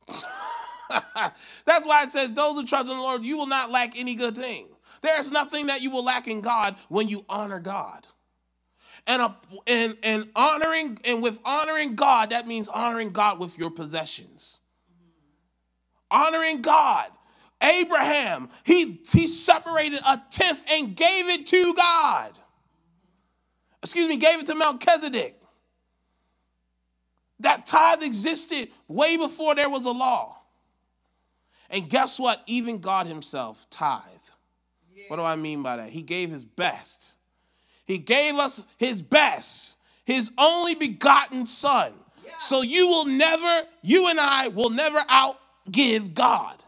[1.65, 4.15] That's why it says, Those who trust in the Lord, you will not lack any
[4.15, 4.69] good thing.
[5.03, 8.07] There's nothing that you will lack in God when you honor God.
[9.07, 13.71] And, a, and, and honoring and with honoring God, that means honoring God with your
[13.71, 14.61] possessions
[16.11, 17.07] honoring God.
[17.63, 22.33] Abraham, he, he separated a tenth and gave it to God.
[23.83, 25.37] Excuse me, gave it to Melchizedek.
[27.41, 30.36] That tithe existed way before there was a law.
[31.71, 32.43] And guess what?
[32.47, 34.03] Even God Himself tithe.
[34.95, 35.05] Yeah.
[35.09, 35.91] What do I mean by that?
[35.91, 37.17] He gave His best.
[37.85, 41.93] He gave us His best, His only begotten Son.
[42.25, 42.33] Yeah.
[42.39, 45.39] So you will never, you and I will never out
[45.71, 46.63] give God.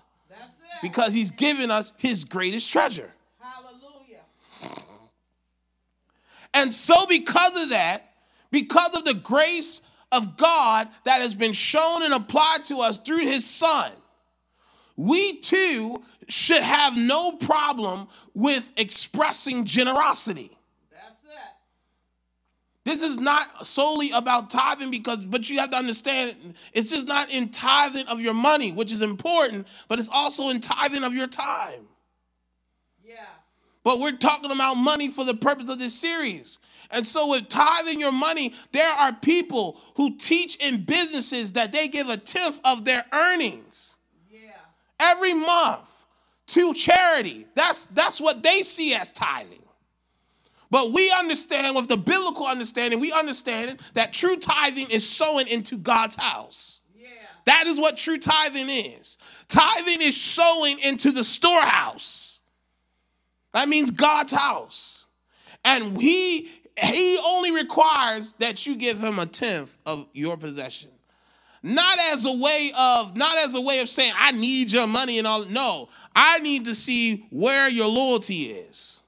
[0.81, 3.11] Because he's given us his greatest treasure.
[3.41, 4.23] Hallelujah.
[6.55, 8.13] And so, because of that,
[8.53, 9.83] because of the grace
[10.13, 13.91] of God that has been shown and applied to us through his son,
[14.99, 20.59] we too should have no problem with expressing generosity.
[20.91, 21.31] That's it.
[22.85, 27.33] This is not solely about tithing because, but you have to understand, it's just not
[27.33, 31.29] in tithing of your money, which is important, but it's also in tithing of your
[31.29, 31.87] time.
[33.05, 33.21] Yes.
[33.85, 36.59] But we're talking about money for the purpose of this series.
[36.91, 41.87] And so, with tithing your money, there are people who teach in businesses that they
[41.87, 43.98] give a tenth of their earnings.
[45.01, 46.05] Every month
[46.49, 47.47] to charity.
[47.55, 49.63] That's, that's what they see as tithing.
[50.71, 55.79] But we understand with the biblical understanding, we understand that true tithing is sowing into
[55.79, 56.81] God's house.
[56.95, 57.09] Yeah.
[57.47, 59.17] That is what true tithing is.
[59.49, 62.41] Tithing is sowing into the storehouse.
[63.55, 65.07] That means God's house.
[65.65, 70.91] And he He only requires that you give him a tenth of your possession.
[71.69, 75.19] Not as a way of not as a way of saying I need your money
[75.19, 75.45] and all.
[75.45, 79.03] No, I need to see where your loyalty is.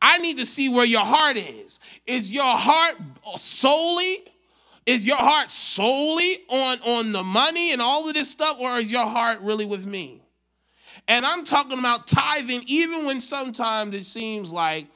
[0.00, 1.80] I need to see where your heart is.
[2.06, 2.94] Is your heart
[3.36, 4.16] solely
[4.86, 8.90] is your heart solely on on the money and all of this stuff or is
[8.90, 10.22] your heart really with me?
[11.08, 14.86] And I'm talking about tithing even when sometimes it seems like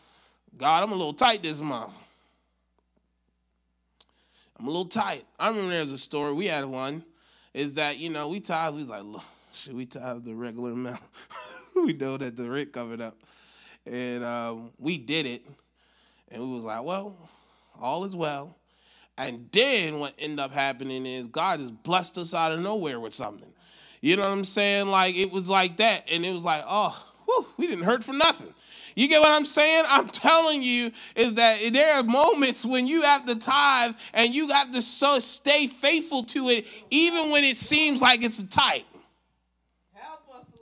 [0.57, 1.93] God, I'm a little tight this month.
[4.59, 5.25] I'm a little tight.
[5.39, 7.05] I remember there's a story we had one.
[7.53, 8.75] Is that you know we tithe?
[8.75, 11.01] We was like, should we tithe the regular amount?
[11.77, 13.17] we know that the rent coming up,
[13.85, 15.47] and um, we did it,
[16.31, 17.17] and we was like, well,
[17.81, 18.57] all is well.
[19.19, 23.15] And then what ended up happening is God just blessed us out of nowhere with
[23.15, 23.53] something.
[24.03, 24.89] You know what I'm saying?
[24.89, 26.97] Like it was like that, and it was like, oh,
[27.27, 28.55] whew, we didn't hurt for nothing.
[28.97, 29.85] You get what I'm saying?
[29.87, 34.49] I'm telling you is that there are moments when you have to tithe and you
[34.49, 38.87] got to so stay faithful to it, even when it seems like it's tight.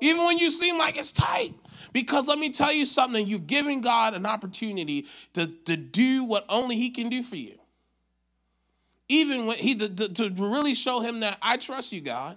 [0.01, 1.55] Even when you seem like it's tight.
[1.93, 6.45] Because let me tell you something, you've given God an opportunity to, to do what
[6.49, 7.57] only He can do for you.
[9.09, 12.37] Even when He to, to really show Him that I trust you, God.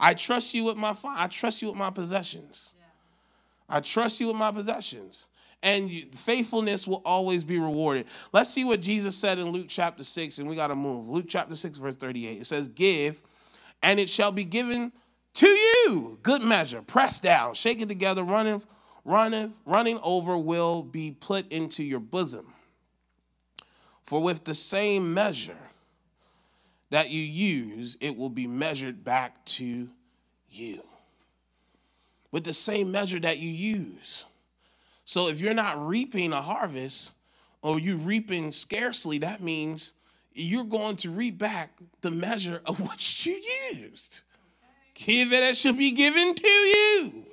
[0.00, 2.74] I trust you with my I trust you with my possessions.
[3.68, 5.28] I trust you with my possessions
[5.66, 8.06] and faithfulness will always be rewarded.
[8.32, 11.08] Let's see what Jesus said in Luke chapter 6, and we got to move.
[11.08, 12.40] Luke chapter 6, verse 38.
[12.40, 13.20] It says, Give,
[13.82, 14.92] and it shall be given
[15.34, 16.20] to you.
[16.22, 18.62] Good measure, pressed down, shaken together, running,
[19.04, 22.54] running, running over will be put into your bosom.
[24.04, 25.58] For with the same measure
[26.90, 29.88] that you use, it will be measured back to
[30.48, 30.82] you.
[32.30, 34.26] With the same measure that you use.
[35.06, 37.12] So if you're not reaping a harvest
[37.62, 39.94] or you're reaping scarcely, that means
[40.32, 41.70] you're going to reap back
[42.02, 43.40] the measure of what you
[43.72, 44.24] used.
[44.94, 47.26] Give it as should be given to you.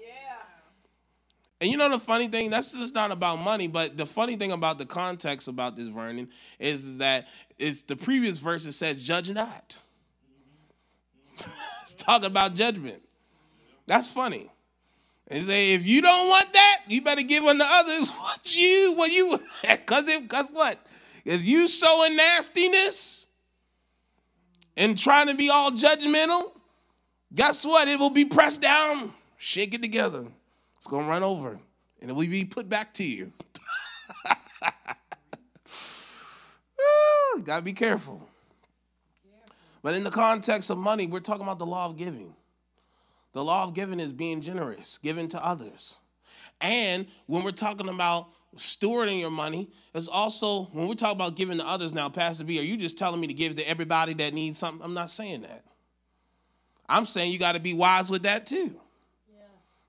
[1.60, 4.52] And you know the funny thing, that's just not about money, but the funny thing
[4.52, 6.28] about the context about this, Vernon,
[6.60, 9.78] is that it's the previous verse that says, judge not.
[11.82, 13.02] it's talking about judgment.
[13.88, 14.52] That's funny.
[15.34, 19.12] And say, if you don't want that, you better give unto others what you, what
[19.12, 20.78] you, because guess what?
[21.26, 23.26] If you sowing nastiness
[24.78, 26.52] and trying to be all judgmental,
[27.34, 27.88] guess what?
[27.88, 30.24] It will be pressed down, shake it together.
[30.78, 31.58] It's gonna run over,
[32.00, 33.34] and it will be put back to you.
[37.44, 38.30] Gotta be careful.
[39.82, 42.36] But in the context of money, we're talking about the law of giving.
[43.34, 46.00] The law of giving is being generous, giving to others.
[46.62, 51.58] And when we're talking about stewarding your money, it's also when we talk about giving
[51.58, 54.34] to others now, Pastor B, are you just telling me to give to everybody that
[54.34, 54.84] needs something?
[54.84, 55.64] I'm not saying that.
[56.88, 58.80] I'm saying you got to be wise with that too.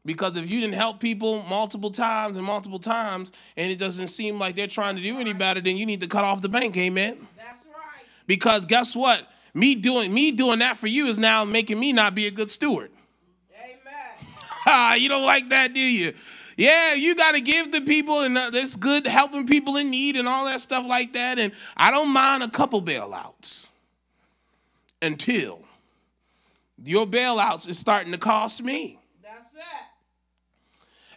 [0.06, 4.38] Because if you didn't help people multiple times and multiple times, and it doesn't seem
[4.38, 6.76] like they're trying to do any better, then you need to cut off the bank,
[6.76, 7.26] amen.
[7.36, 8.04] That's right.
[8.26, 9.26] Because guess what?
[9.54, 12.50] Me doing me doing that for you is now making me not be a good
[12.50, 12.90] steward.
[14.98, 16.12] you don't like that, do you?
[16.56, 20.16] Yeah, you got to give to people, and uh, it's good helping people in need
[20.16, 21.38] and all that stuff like that.
[21.38, 23.68] And I don't mind a couple bailouts
[25.02, 25.60] until
[26.82, 29.00] your bailouts is starting to cost me.
[29.22, 29.60] That's it.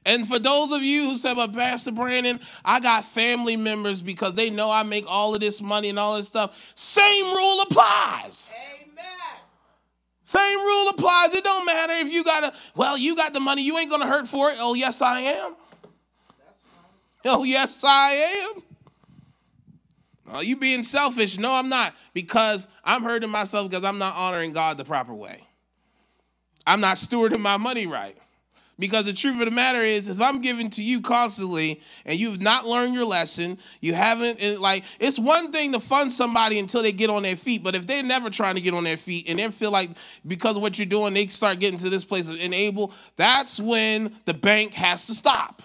[0.06, 4.34] And for those of you who said, but Pastor Brandon, I got family members because
[4.34, 6.74] they know I make all of this money and all this stuff.
[6.76, 8.50] Same rule applies.
[8.50, 8.77] Hey.
[10.28, 11.34] Same rule applies.
[11.34, 14.08] It don't matter if you got a, well, you got the money, you ain't gonna
[14.08, 14.58] hurt for it.
[14.60, 15.56] Oh, yes, I am.
[17.24, 18.10] Oh, yes, I
[18.52, 18.64] am.
[20.28, 21.38] Are you being selfish?
[21.38, 21.94] No, I'm not.
[22.14, 25.48] Because I'm hurting myself because I'm not honoring God the proper way.
[26.66, 28.18] I'm not stewarding my money right.
[28.80, 32.40] Because the truth of the matter is, if I'm giving to you constantly and you've
[32.40, 36.92] not learned your lesson, you haven't, like, it's one thing to fund somebody until they
[36.92, 37.64] get on their feet.
[37.64, 39.90] But if they're never trying to get on their feet and they feel like
[40.26, 44.14] because of what you're doing, they start getting to this place of enable, that's when
[44.26, 45.64] the bank has to stop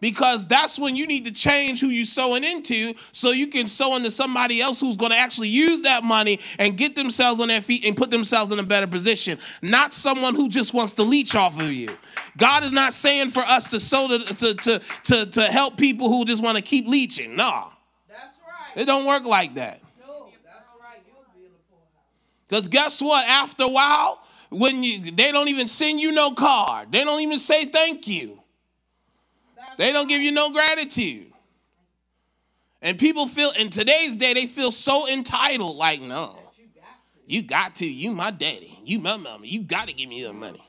[0.00, 3.96] because that's when you need to change who you're sowing into so you can sow
[3.96, 7.60] into somebody else who's going to actually use that money and get themselves on their
[7.60, 11.34] feet and put themselves in a better position, not someone who just wants to leech
[11.34, 11.90] off of you.
[12.36, 16.08] God is not saying for us to sow to, to, to, to, to help people
[16.08, 17.36] who just want to keep leeching.
[17.36, 17.68] No.
[18.08, 18.82] That's right.
[18.82, 19.80] It don't work like that.
[20.06, 21.00] No, that's right.
[22.48, 23.26] Because guess what?
[23.26, 27.38] After a while, when you they don't even send you no card, they don't even
[27.38, 28.39] say thank you.
[29.76, 31.26] They don't give you no gratitude.
[32.82, 36.38] And people feel in today's day, they feel so entitled, like, no,
[37.30, 37.86] you got to.
[37.86, 38.76] You my daddy.
[38.84, 39.46] You my mama.
[39.46, 40.62] You got to give me the money.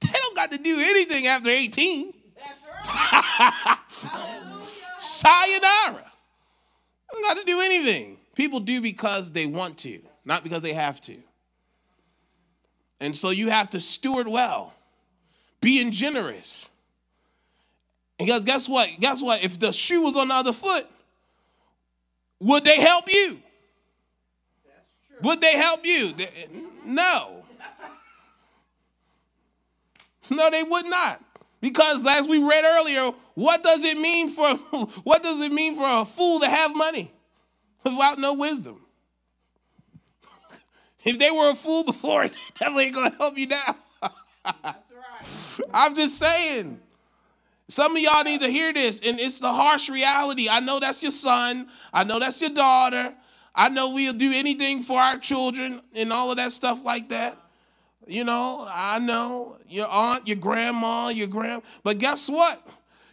[0.00, 2.14] They don't got to do anything after 18.
[2.34, 2.84] That's
[4.04, 4.58] right.
[4.98, 5.94] Sayonara.
[6.02, 8.16] They don't got to do anything.
[8.34, 11.16] People do because they want to, not because they have to.
[12.98, 14.72] And so you have to steward well,
[15.60, 16.68] being generous.
[18.18, 18.88] And guys, guess what?
[18.98, 19.44] Guess what?
[19.44, 20.86] If the shoe was on the other foot,
[22.40, 23.38] would they help you?
[25.22, 26.12] Would they help you?
[26.84, 27.44] No.
[30.28, 31.22] No, they would not.
[31.60, 34.54] Because as we read earlier, what does it mean for
[35.04, 37.12] what does it mean for a fool to have money
[37.82, 38.80] without no wisdom?
[41.04, 43.76] if they were a fool before, definitely ain't gonna help you now.
[44.44, 45.60] Right.
[45.72, 46.80] I'm just saying.
[47.68, 50.48] Some of y'all need to hear this, and it's the harsh reality.
[50.48, 51.68] I know that's your son.
[51.92, 53.12] I know that's your daughter.
[53.54, 57.36] I know we'll do anything for our children and all of that stuff like that.
[58.06, 61.62] You know, I know your aunt, your grandma, your grand.
[61.82, 62.60] But guess what?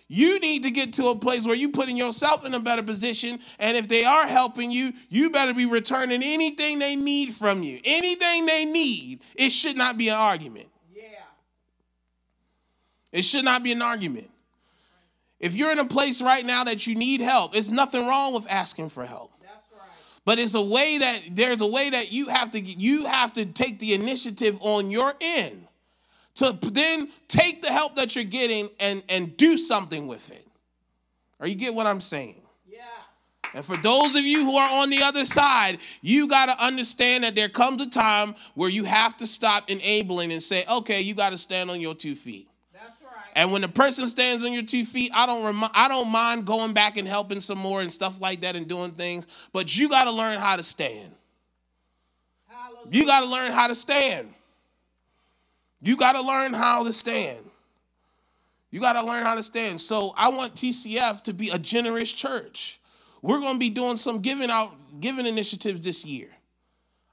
[0.07, 3.39] You need to get to a place where you're putting yourself in a better position.
[3.57, 7.79] And if they are helping you, you better be returning anything they need from you.
[7.83, 10.67] Anything they need, it should not be an argument.
[10.93, 11.03] Yeah.
[13.11, 14.29] It should not be an argument.
[15.43, 18.49] If you're in a place right now that you need help, there's nothing wrong with
[18.49, 19.33] asking for help.
[20.23, 23.45] But it's a way that there's a way that you have to you have to
[23.45, 25.67] take the initiative on your end
[26.35, 30.47] to then take the help that you're getting and and do something with it.
[31.41, 32.41] Or you get what I'm saying?
[32.65, 32.79] Yeah.
[33.53, 37.25] And for those of you who are on the other side, you got to understand
[37.25, 41.13] that there comes a time where you have to stop enabling and say, "Okay, you
[41.13, 42.47] got to stand on your two feet."
[43.33, 46.45] And when the person stands on your two feet, I don't rem- I don't mind
[46.45, 49.27] going back and helping some more and stuff like that and doing things.
[49.51, 51.11] But you got to learn how to stand.
[52.47, 52.89] Hallelujah.
[52.91, 54.33] You got to learn how to stand.
[55.81, 57.43] You got to learn how to stand.
[58.71, 59.81] You got to learn how to stand.
[59.81, 62.79] So I want TCF to be a generous church.
[63.21, 66.29] We're going to be doing some giving out giving initiatives this year.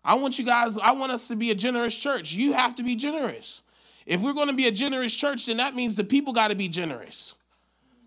[0.04, 2.32] I want you guys, I want us to be a generous church.
[2.32, 3.62] You have to be generous.
[4.10, 6.56] If we're going to be a generous church, then that means the people got to
[6.56, 7.36] be generous.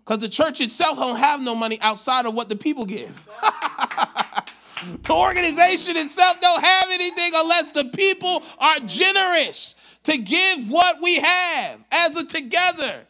[0.04, 3.26] Because the church itself don't have no money outside of what the people give.
[5.02, 11.20] the organization itself don't have anything unless the people are generous to give what we
[11.20, 13.06] have as a together.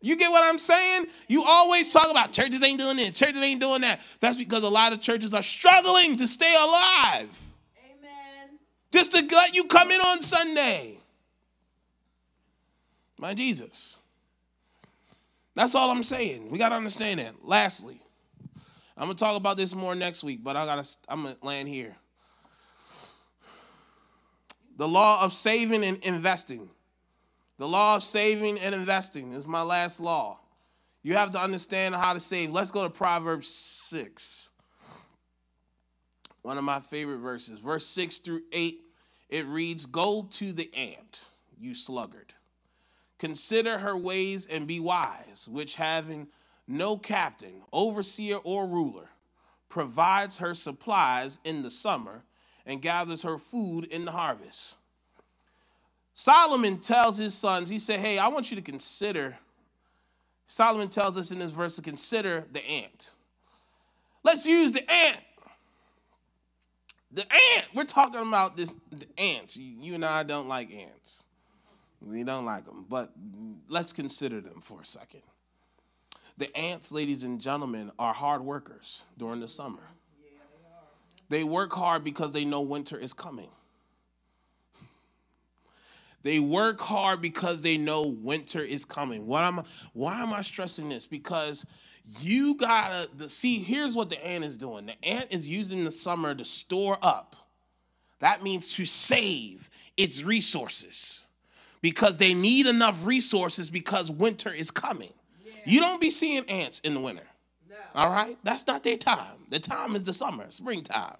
[0.00, 1.06] You get what I'm saying?
[1.28, 4.00] You always talk about churches ain't doing this, churches ain't doing that.
[4.18, 7.40] That's because a lot of churches are struggling to stay alive.
[7.84, 8.58] Amen.
[8.90, 10.95] Just to let you come in on Sunday.
[13.18, 13.98] My Jesus.
[15.54, 16.50] That's all I'm saying.
[16.50, 17.34] We got to understand that.
[17.42, 18.00] Lastly,
[18.96, 21.34] I'm going to talk about this more next week, but I got to I'm going
[21.34, 21.96] to land here.
[24.76, 26.68] The law of saving and investing.
[27.58, 30.38] The law of saving and investing is my last law.
[31.02, 32.50] You have to understand how to save.
[32.50, 34.50] Let's go to Proverbs 6.
[36.42, 37.58] One of my favorite verses.
[37.58, 38.80] Verse 6 through 8,
[39.30, 41.22] it reads Go to the ant,
[41.58, 42.34] you sluggard
[43.18, 46.28] Consider her ways and be wise, which having
[46.68, 49.08] no captain, overseer, or ruler,
[49.68, 52.22] provides her supplies in the summer
[52.66, 54.76] and gathers her food in the harvest.
[56.12, 59.36] Solomon tells his sons, he said, Hey, I want you to consider.
[60.46, 63.12] Solomon tells us in this verse to consider the ant.
[64.22, 65.18] Let's use the ant.
[67.12, 69.56] The ant, we're talking about this the ants.
[69.56, 71.25] You and I don't like ants.
[72.00, 73.12] We don't like them, but
[73.68, 75.22] let's consider them for a second.
[76.38, 79.82] The ants, ladies and gentlemen, are hard workers during the summer.
[81.30, 83.48] they, work hard because they know winter is coming.
[86.22, 89.28] They work hard because they know winter is coming.
[89.28, 91.06] What am I, why am I stressing this?
[91.06, 91.64] Because
[92.18, 93.60] you gotta see.
[93.60, 94.86] Here's what the ant is doing.
[94.86, 97.36] The ant is using the summer to store up.
[98.18, 101.25] That means to save its resources
[101.80, 105.12] because they need enough resources because winter is coming.
[105.44, 105.52] Yeah.
[105.64, 107.26] You don't be seeing ants in the winter.
[107.68, 107.76] No.
[107.94, 108.36] All right?
[108.42, 109.36] That's not their time.
[109.50, 111.16] The time is the summer, springtime.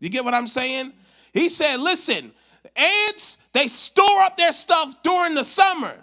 [0.00, 0.92] You get what I'm saying?
[1.32, 2.32] He said, listen,
[2.76, 5.94] ants, they store up their stuff during the summer.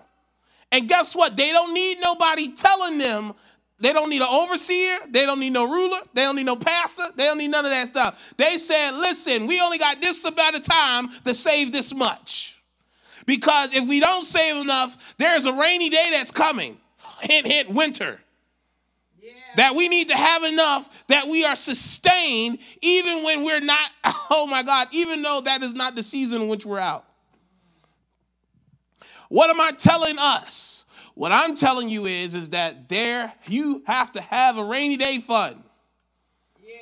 [0.72, 1.38] And guess what?
[1.38, 3.34] They don't need nobody telling them.
[3.80, 4.98] They don't need an overseer.
[5.10, 6.00] They don't need no ruler.
[6.14, 7.04] They don't need no pastor.
[7.16, 8.34] They don't need none of that stuff.
[8.36, 12.57] They said, listen, we only got this amount of time to save this much.
[13.28, 16.78] Because if we don't save enough, there's a rainy day that's coming.
[17.20, 18.20] Hint, hint, winter.
[19.22, 19.34] Yeah.
[19.58, 23.92] That we need to have enough that we are sustained even when we're not,
[24.32, 27.06] oh my God, even though that is not the season in which we're out.
[29.28, 30.86] What am I telling us?
[31.14, 35.18] What I'm telling you is, is that there you have to have a rainy day
[35.18, 35.64] fund.
[36.66, 36.76] Yeah.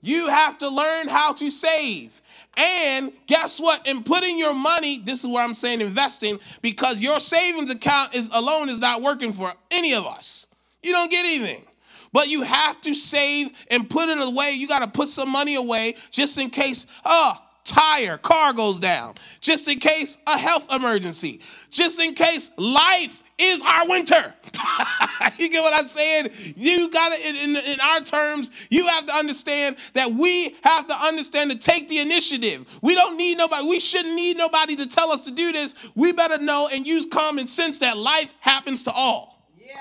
[0.00, 2.22] You have to learn how to save.
[2.56, 3.86] And guess what?
[3.86, 8.28] In putting your money, this is where I'm saying investing, because your savings account is
[8.32, 10.46] alone is not working for any of us.
[10.82, 11.64] You don't get anything.
[12.12, 14.52] But you have to save and put it away.
[14.56, 17.34] You got to put some money away just in case, oh,
[17.64, 21.40] tire, car goes down, just in case a health emergency,
[21.70, 24.34] just in case life is our winter.
[25.38, 26.30] you get what I'm saying?
[26.56, 30.86] You got to, in, in, in, our terms, you have to understand that we have
[30.88, 32.66] to understand to take the initiative.
[32.82, 35.74] We don't need nobody, we shouldn't need nobody to tell us to do this.
[35.94, 39.48] We better know and use common sense that life happens to all.
[39.58, 39.76] Yeah.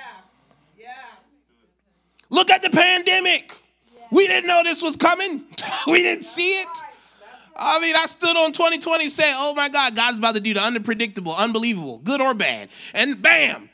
[0.78, 0.88] Yeah.
[2.30, 3.54] Look at the pandemic.
[3.96, 4.08] Yeah.
[4.12, 5.44] We didn't know this was coming,
[5.88, 6.68] we didn't see it.
[7.60, 10.64] I mean, I stood on 2020 saying, oh my God, God's about to do the
[10.64, 12.70] unpredictable, unbelievable, good or bad.
[12.94, 13.70] And bam,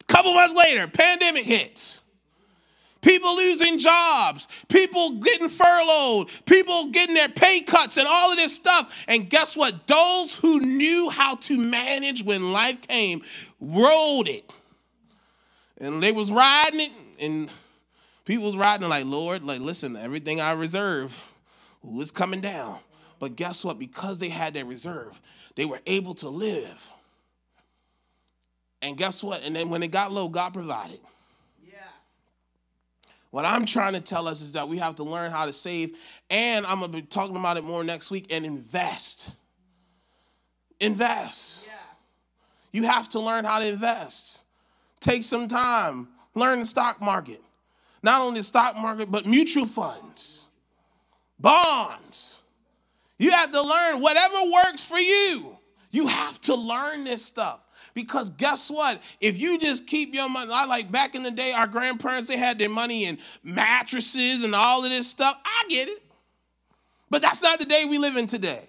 [0.00, 2.02] a couple months later, pandemic hits.
[3.02, 8.54] People losing jobs, people getting furloughed, people getting their pay cuts and all of this
[8.54, 9.04] stuff.
[9.06, 9.86] And guess what?
[9.86, 13.22] Those who knew how to manage when life came
[13.60, 14.50] rode it.
[15.78, 17.52] And they was riding it, and
[18.24, 21.30] people was riding like, Lord, like, listen, everything I reserve,
[21.82, 22.78] who is coming down?
[23.18, 23.78] But guess what?
[23.78, 25.20] Because they had their reserve,
[25.54, 26.92] they were able to live.
[28.82, 29.42] And guess what?
[29.42, 31.00] And then when it got low, God provided.
[33.36, 35.98] What I'm trying to tell us is that we have to learn how to save,
[36.30, 39.28] and I'm gonna be talking about it more next week, and invest.
[40.80, 41.66] Invest.
[41.66, 41.72] Yeah.
[42.72, 44.44] You have to learn how to invest.
[45.00, 47.42] Take some time, learn the stock market.
[48.02, 50.48] Not only the stock market, but mutual funds,
[51.38, 52.40] bonds
[53.18, 55.56] you have to learn whatever works for you.
[55.90, 57.66] You have to learn this stuff.
[57.94, 59.00] Because guess what?
[59.22, 62.36] If you just keep your money, I like back in the day, our grandparents, they
[62.36, 65.34] had their money in mattresses and all of this stuff.
[65.44, 66.00] I get it.
[67.08, 68.62] But that's not the day we live in today.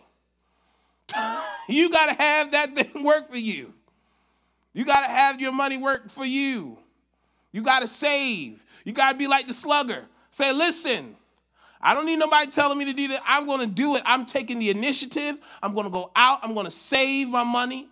[1.67, 3.73] you got to have that thing work for you.
[4.73, 6.77] You got to have your money work for you.
[7.51, 8.63] You got to save.
[8.85, 10.05] You got to be like the slugger.
[10.31, 11.15] Say, listen,
[11.81, 13.21] I don't need nobody telling me to do that.
[13.25, 14.01] I'm going to do it.
[14.05, 15.39] I'm taking the initiative.
[15.61, 16.39] I'm going to go out.
[16.43, 17.87] I'm going to save my money.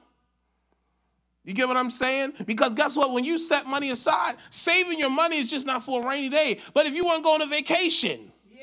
[1.44, 2.34] You get what I'm saying?
[2.48, 3.14] Because guess what?
[3.14, 6.60] When you set money aside, saving your money is just not for a rainy day.
[6.74, 8.62] But if you want to go on a vacation, yeah.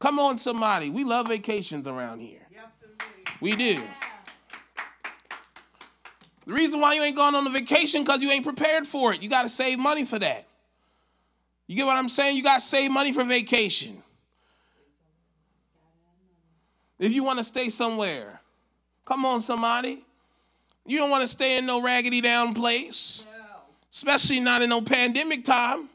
[0.00, 0.88] Come on, somebody.
[0.88, 2.40] We love vacations around here.
[2.50, 2.78] Yes,
[3.42, 3.64] we do.
[3.64, 3.82] Yeah.
[6.46, 9.22] The reason why you ain't going on a vacation because you ain't prepared for it.
[9.22, 10.46] You got to save money for that.
[11.66, 12.36] You get what I'm saying?
[12.36, 14.02] You got to save money for vacation.
[17.00, 18.40] If you want to stay somewhere,
[19.06, 20.04] come on, somebody.
[20.86, 23.60] You don't want to stay in no raggedy down place, no.
[23.90, 25.88] especially not in no pandemic time.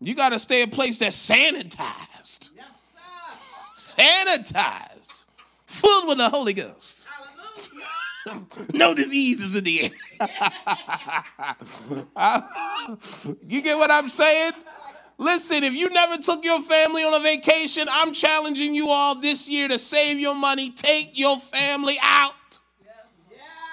[0.00, 5.24] You got to stay a place that's sanitized, yes, sanitized,
[5.66, 7.08] Filled with the Holy Ghost.
[8.74, 9.90] no diseases in the air.
[13.46, 14.52] you get what I'm saying?
[15.20, 19.50] Listen, if you never took your family on a vacation, I'm challenging you all this
[19.50, 20.70] year to save your money.
[20.70, 22.34] Take your family out.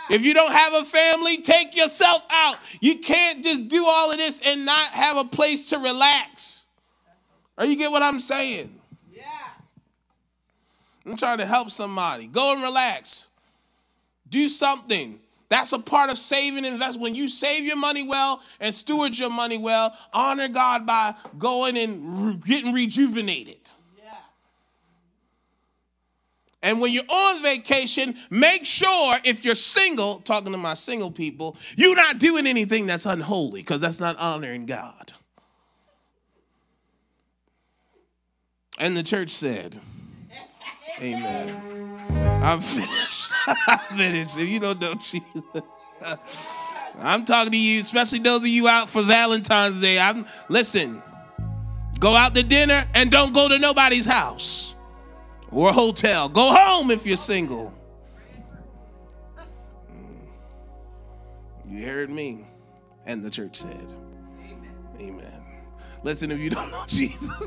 [0.10, 2.58] If you don't have a family, take yourself out.
[2.80, 6.64] You can't just do all of this and not have a place to relax.
[7.58, 8.80] Or you get what I'm saying?
[9.14, 9.26] Yes.
[11.06, 12.28] I'm trying to help somebody.
[12.28, 13.30] Go and relax.
[14.30, 15.20] Do something.
[15.50, 17.00] That's a part of saving and invest.
[17.00, 21.78] When you save your money well and steward your money well, honor God by going
[21.78, 23.58] and re- getting rejuvenated.
[26.66, 31.56] And when you're on vacation, make sure if you're single, talking to my single people,
[31.78, 35.14] you're not doing anything that's unholy because that's not honoring God.
[38.80, 39.80] And the church said,
[41.00, 42.35] Amen.
[42.46, 43.32] I'm finished.
[43.68, 44.38] I'm finished.
[44.38, 45.42] If you don't know Jesus,
[47.00, 50.00] I'm talking to you, especially those of you out for Valentine's Day.
[50.00, 51.02] I'm listen.
[52.00, 54.76] Go out to dinner and don't go to nobody's house
[55.50, 56.30] or hotel.
[56.30, 57.74] Go home if you're single.
[61.68, 62.46] You heard me.
[63.08, 63.94] And the church said,
[64.40, 64.76] Amen.
[65.00, 65.44] Amen.
[66.04, 67.30] Listen, if you don't know Jesus,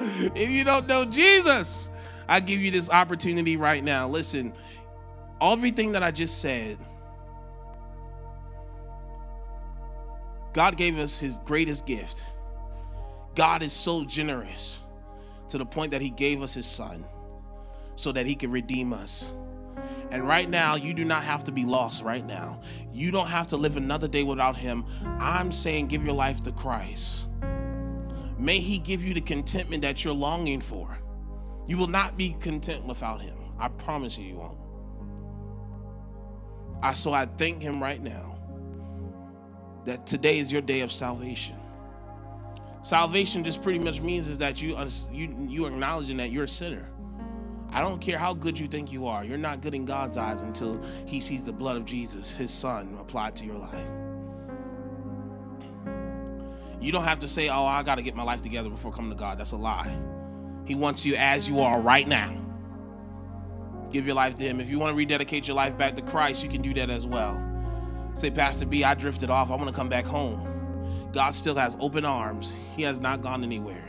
[0.00, 1.90] if you don't know Jesus,
[2.28, 4.08] I give you this opportunity right now.
[4.08, 4.52] Listen,
[5.40, 6.78] everything that I just said,
[10.52, 12.24] God gave us his greatest gift.
[13.34, 14.82] God is so generous
[15.50, 17.04] to the point that he gave us his son
[17.94, 19.30] so that he could redeem us.
[20.10, 22.60] And right now, you do not have to be lost right now.
[22.92, 24.84] You don't have to live another day without him.
[25.20, 27.26] I'm saying give your life to Christ.
[28.38, 30.96] May he give you the contentment that you're longing for.
[31.66, 33.36] You will not be content without him.
[33.58, 34.58] I promise you, you won't.
[36.82, 38.38] I, so I thank him right now
[39.84, 41.56] that today is your day of salvation.
[42.82, 44.76] Salvation just pretty much means is that you
[45.10, 46.88] you you acknowledging that you're a sinner.
[47.70, 49.24] I don't care how good you think you are.
[49.24, 52.96] You're not good in God's eyes until he sees the blood of Jesus, his son,
[53.00, 53.86] applied to your life.
[56.80, 59.10] You don't have to say, "Oh, I got to get my life together before coming
[59.10, 59.96] to God." That's a lie.
[60.66, 62.34] He wants you as you are right now.
[63.92, 64.60] Give your life to Him.
[64.60, 67.06] If you want to rededicate your life back to Christ, you can do that as
[67.06, 67.42] well.
[68.14, 69.50] Say, Pastor B, I drifted off.
[69.50, 70.42] I want to come back home.
[71.12, 72.56] God still has open arms.
[72.74, 73.84] He has not gone anywhere.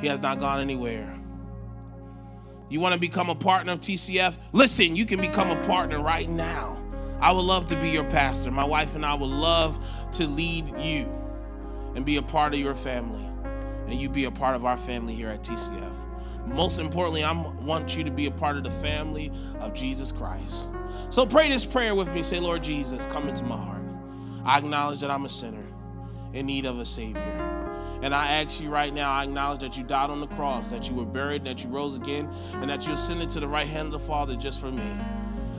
[0.00, 1.18] He has not gone anywhere.
[2.68, 4.36] You want to become a partner of TCF?
[4.52, 6.82] Listen, you can become a partner right now.
[7.20, 8.50] I would love to be your pastor.
[8.50, 9.78] My wife and I would love
[10.12, 11.06] to lead you
[11.94, 13.30] and be a part of your family
[13.86, 15.94] and you be a part of our family here at TCF.
[16.46, 20.68] Most importantly, I want you to be a part of the family of Jesus Christ.
[21.10, 22.22] So pray this prayer with me.
[22.22, 23.82] Say, Lord Jesus, come into my heart.
[24.44, 25.64] I acknowledge that I'm a sinner
[26.34, 27.20] in need of a Savior.
[28.02, 30.90] And I ask you right now, I acknowledge that you died on the cross, that
[30.90, 33.86] you were buried, that you rose again, and that you ascended to the right hand
[33.86, 34.84] of the Father just for me.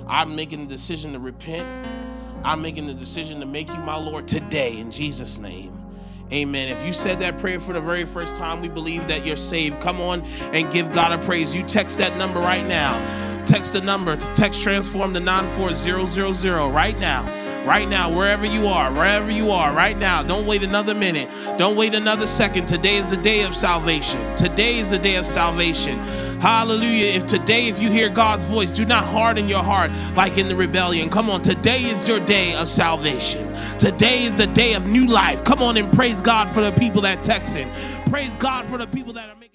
[0.07, 1.67] I'm making the decision to repent.
[2.43, 5.84] I'm making the decision to make you my Lord today in Jesus' name.
[6.31, 6.69] Amen.
[6.69, 9.79] If you said that prayer for the very first time, we believe that you're saved.
[9.79, 10.23] Come on
[10.53, 11.55] and give God a praise.
[11.55, 12.99] You text that number right now.
[13.45, 19.31] Text the number, text transform to 94000 right now right now, wherever you are, wherever
[19.31, 20.23] you are, right now.
[20.23, 21.29] Don't wait another minute.
[21.57, 22.67] Don't wait another second.
[22.67, 24.35] Today is the day of salvation.
[24.35, 25.99] Today is the day of salvation.
[26.39, 27.13] Hallelujah.
[27.13, 30.55] If today, if you hear God's voice, do not harden your heart like in the
[30.55, 31.09] rebellion.
[31.09, 33.53] Come on, today is your day of salvation.
[33.79, 35.43] Today is the day of new life.
[35.43, 38.09] Come on and praise God for the people that text texting.
[38.09, 39.54] Praise God for the people that are making.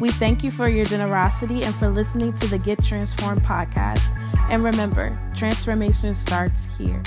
[0.00, 4.16] We thank you for your generosity and for listening to the Get Transformed podcast.
[4.48, 7.02] And remember, transformation starts here.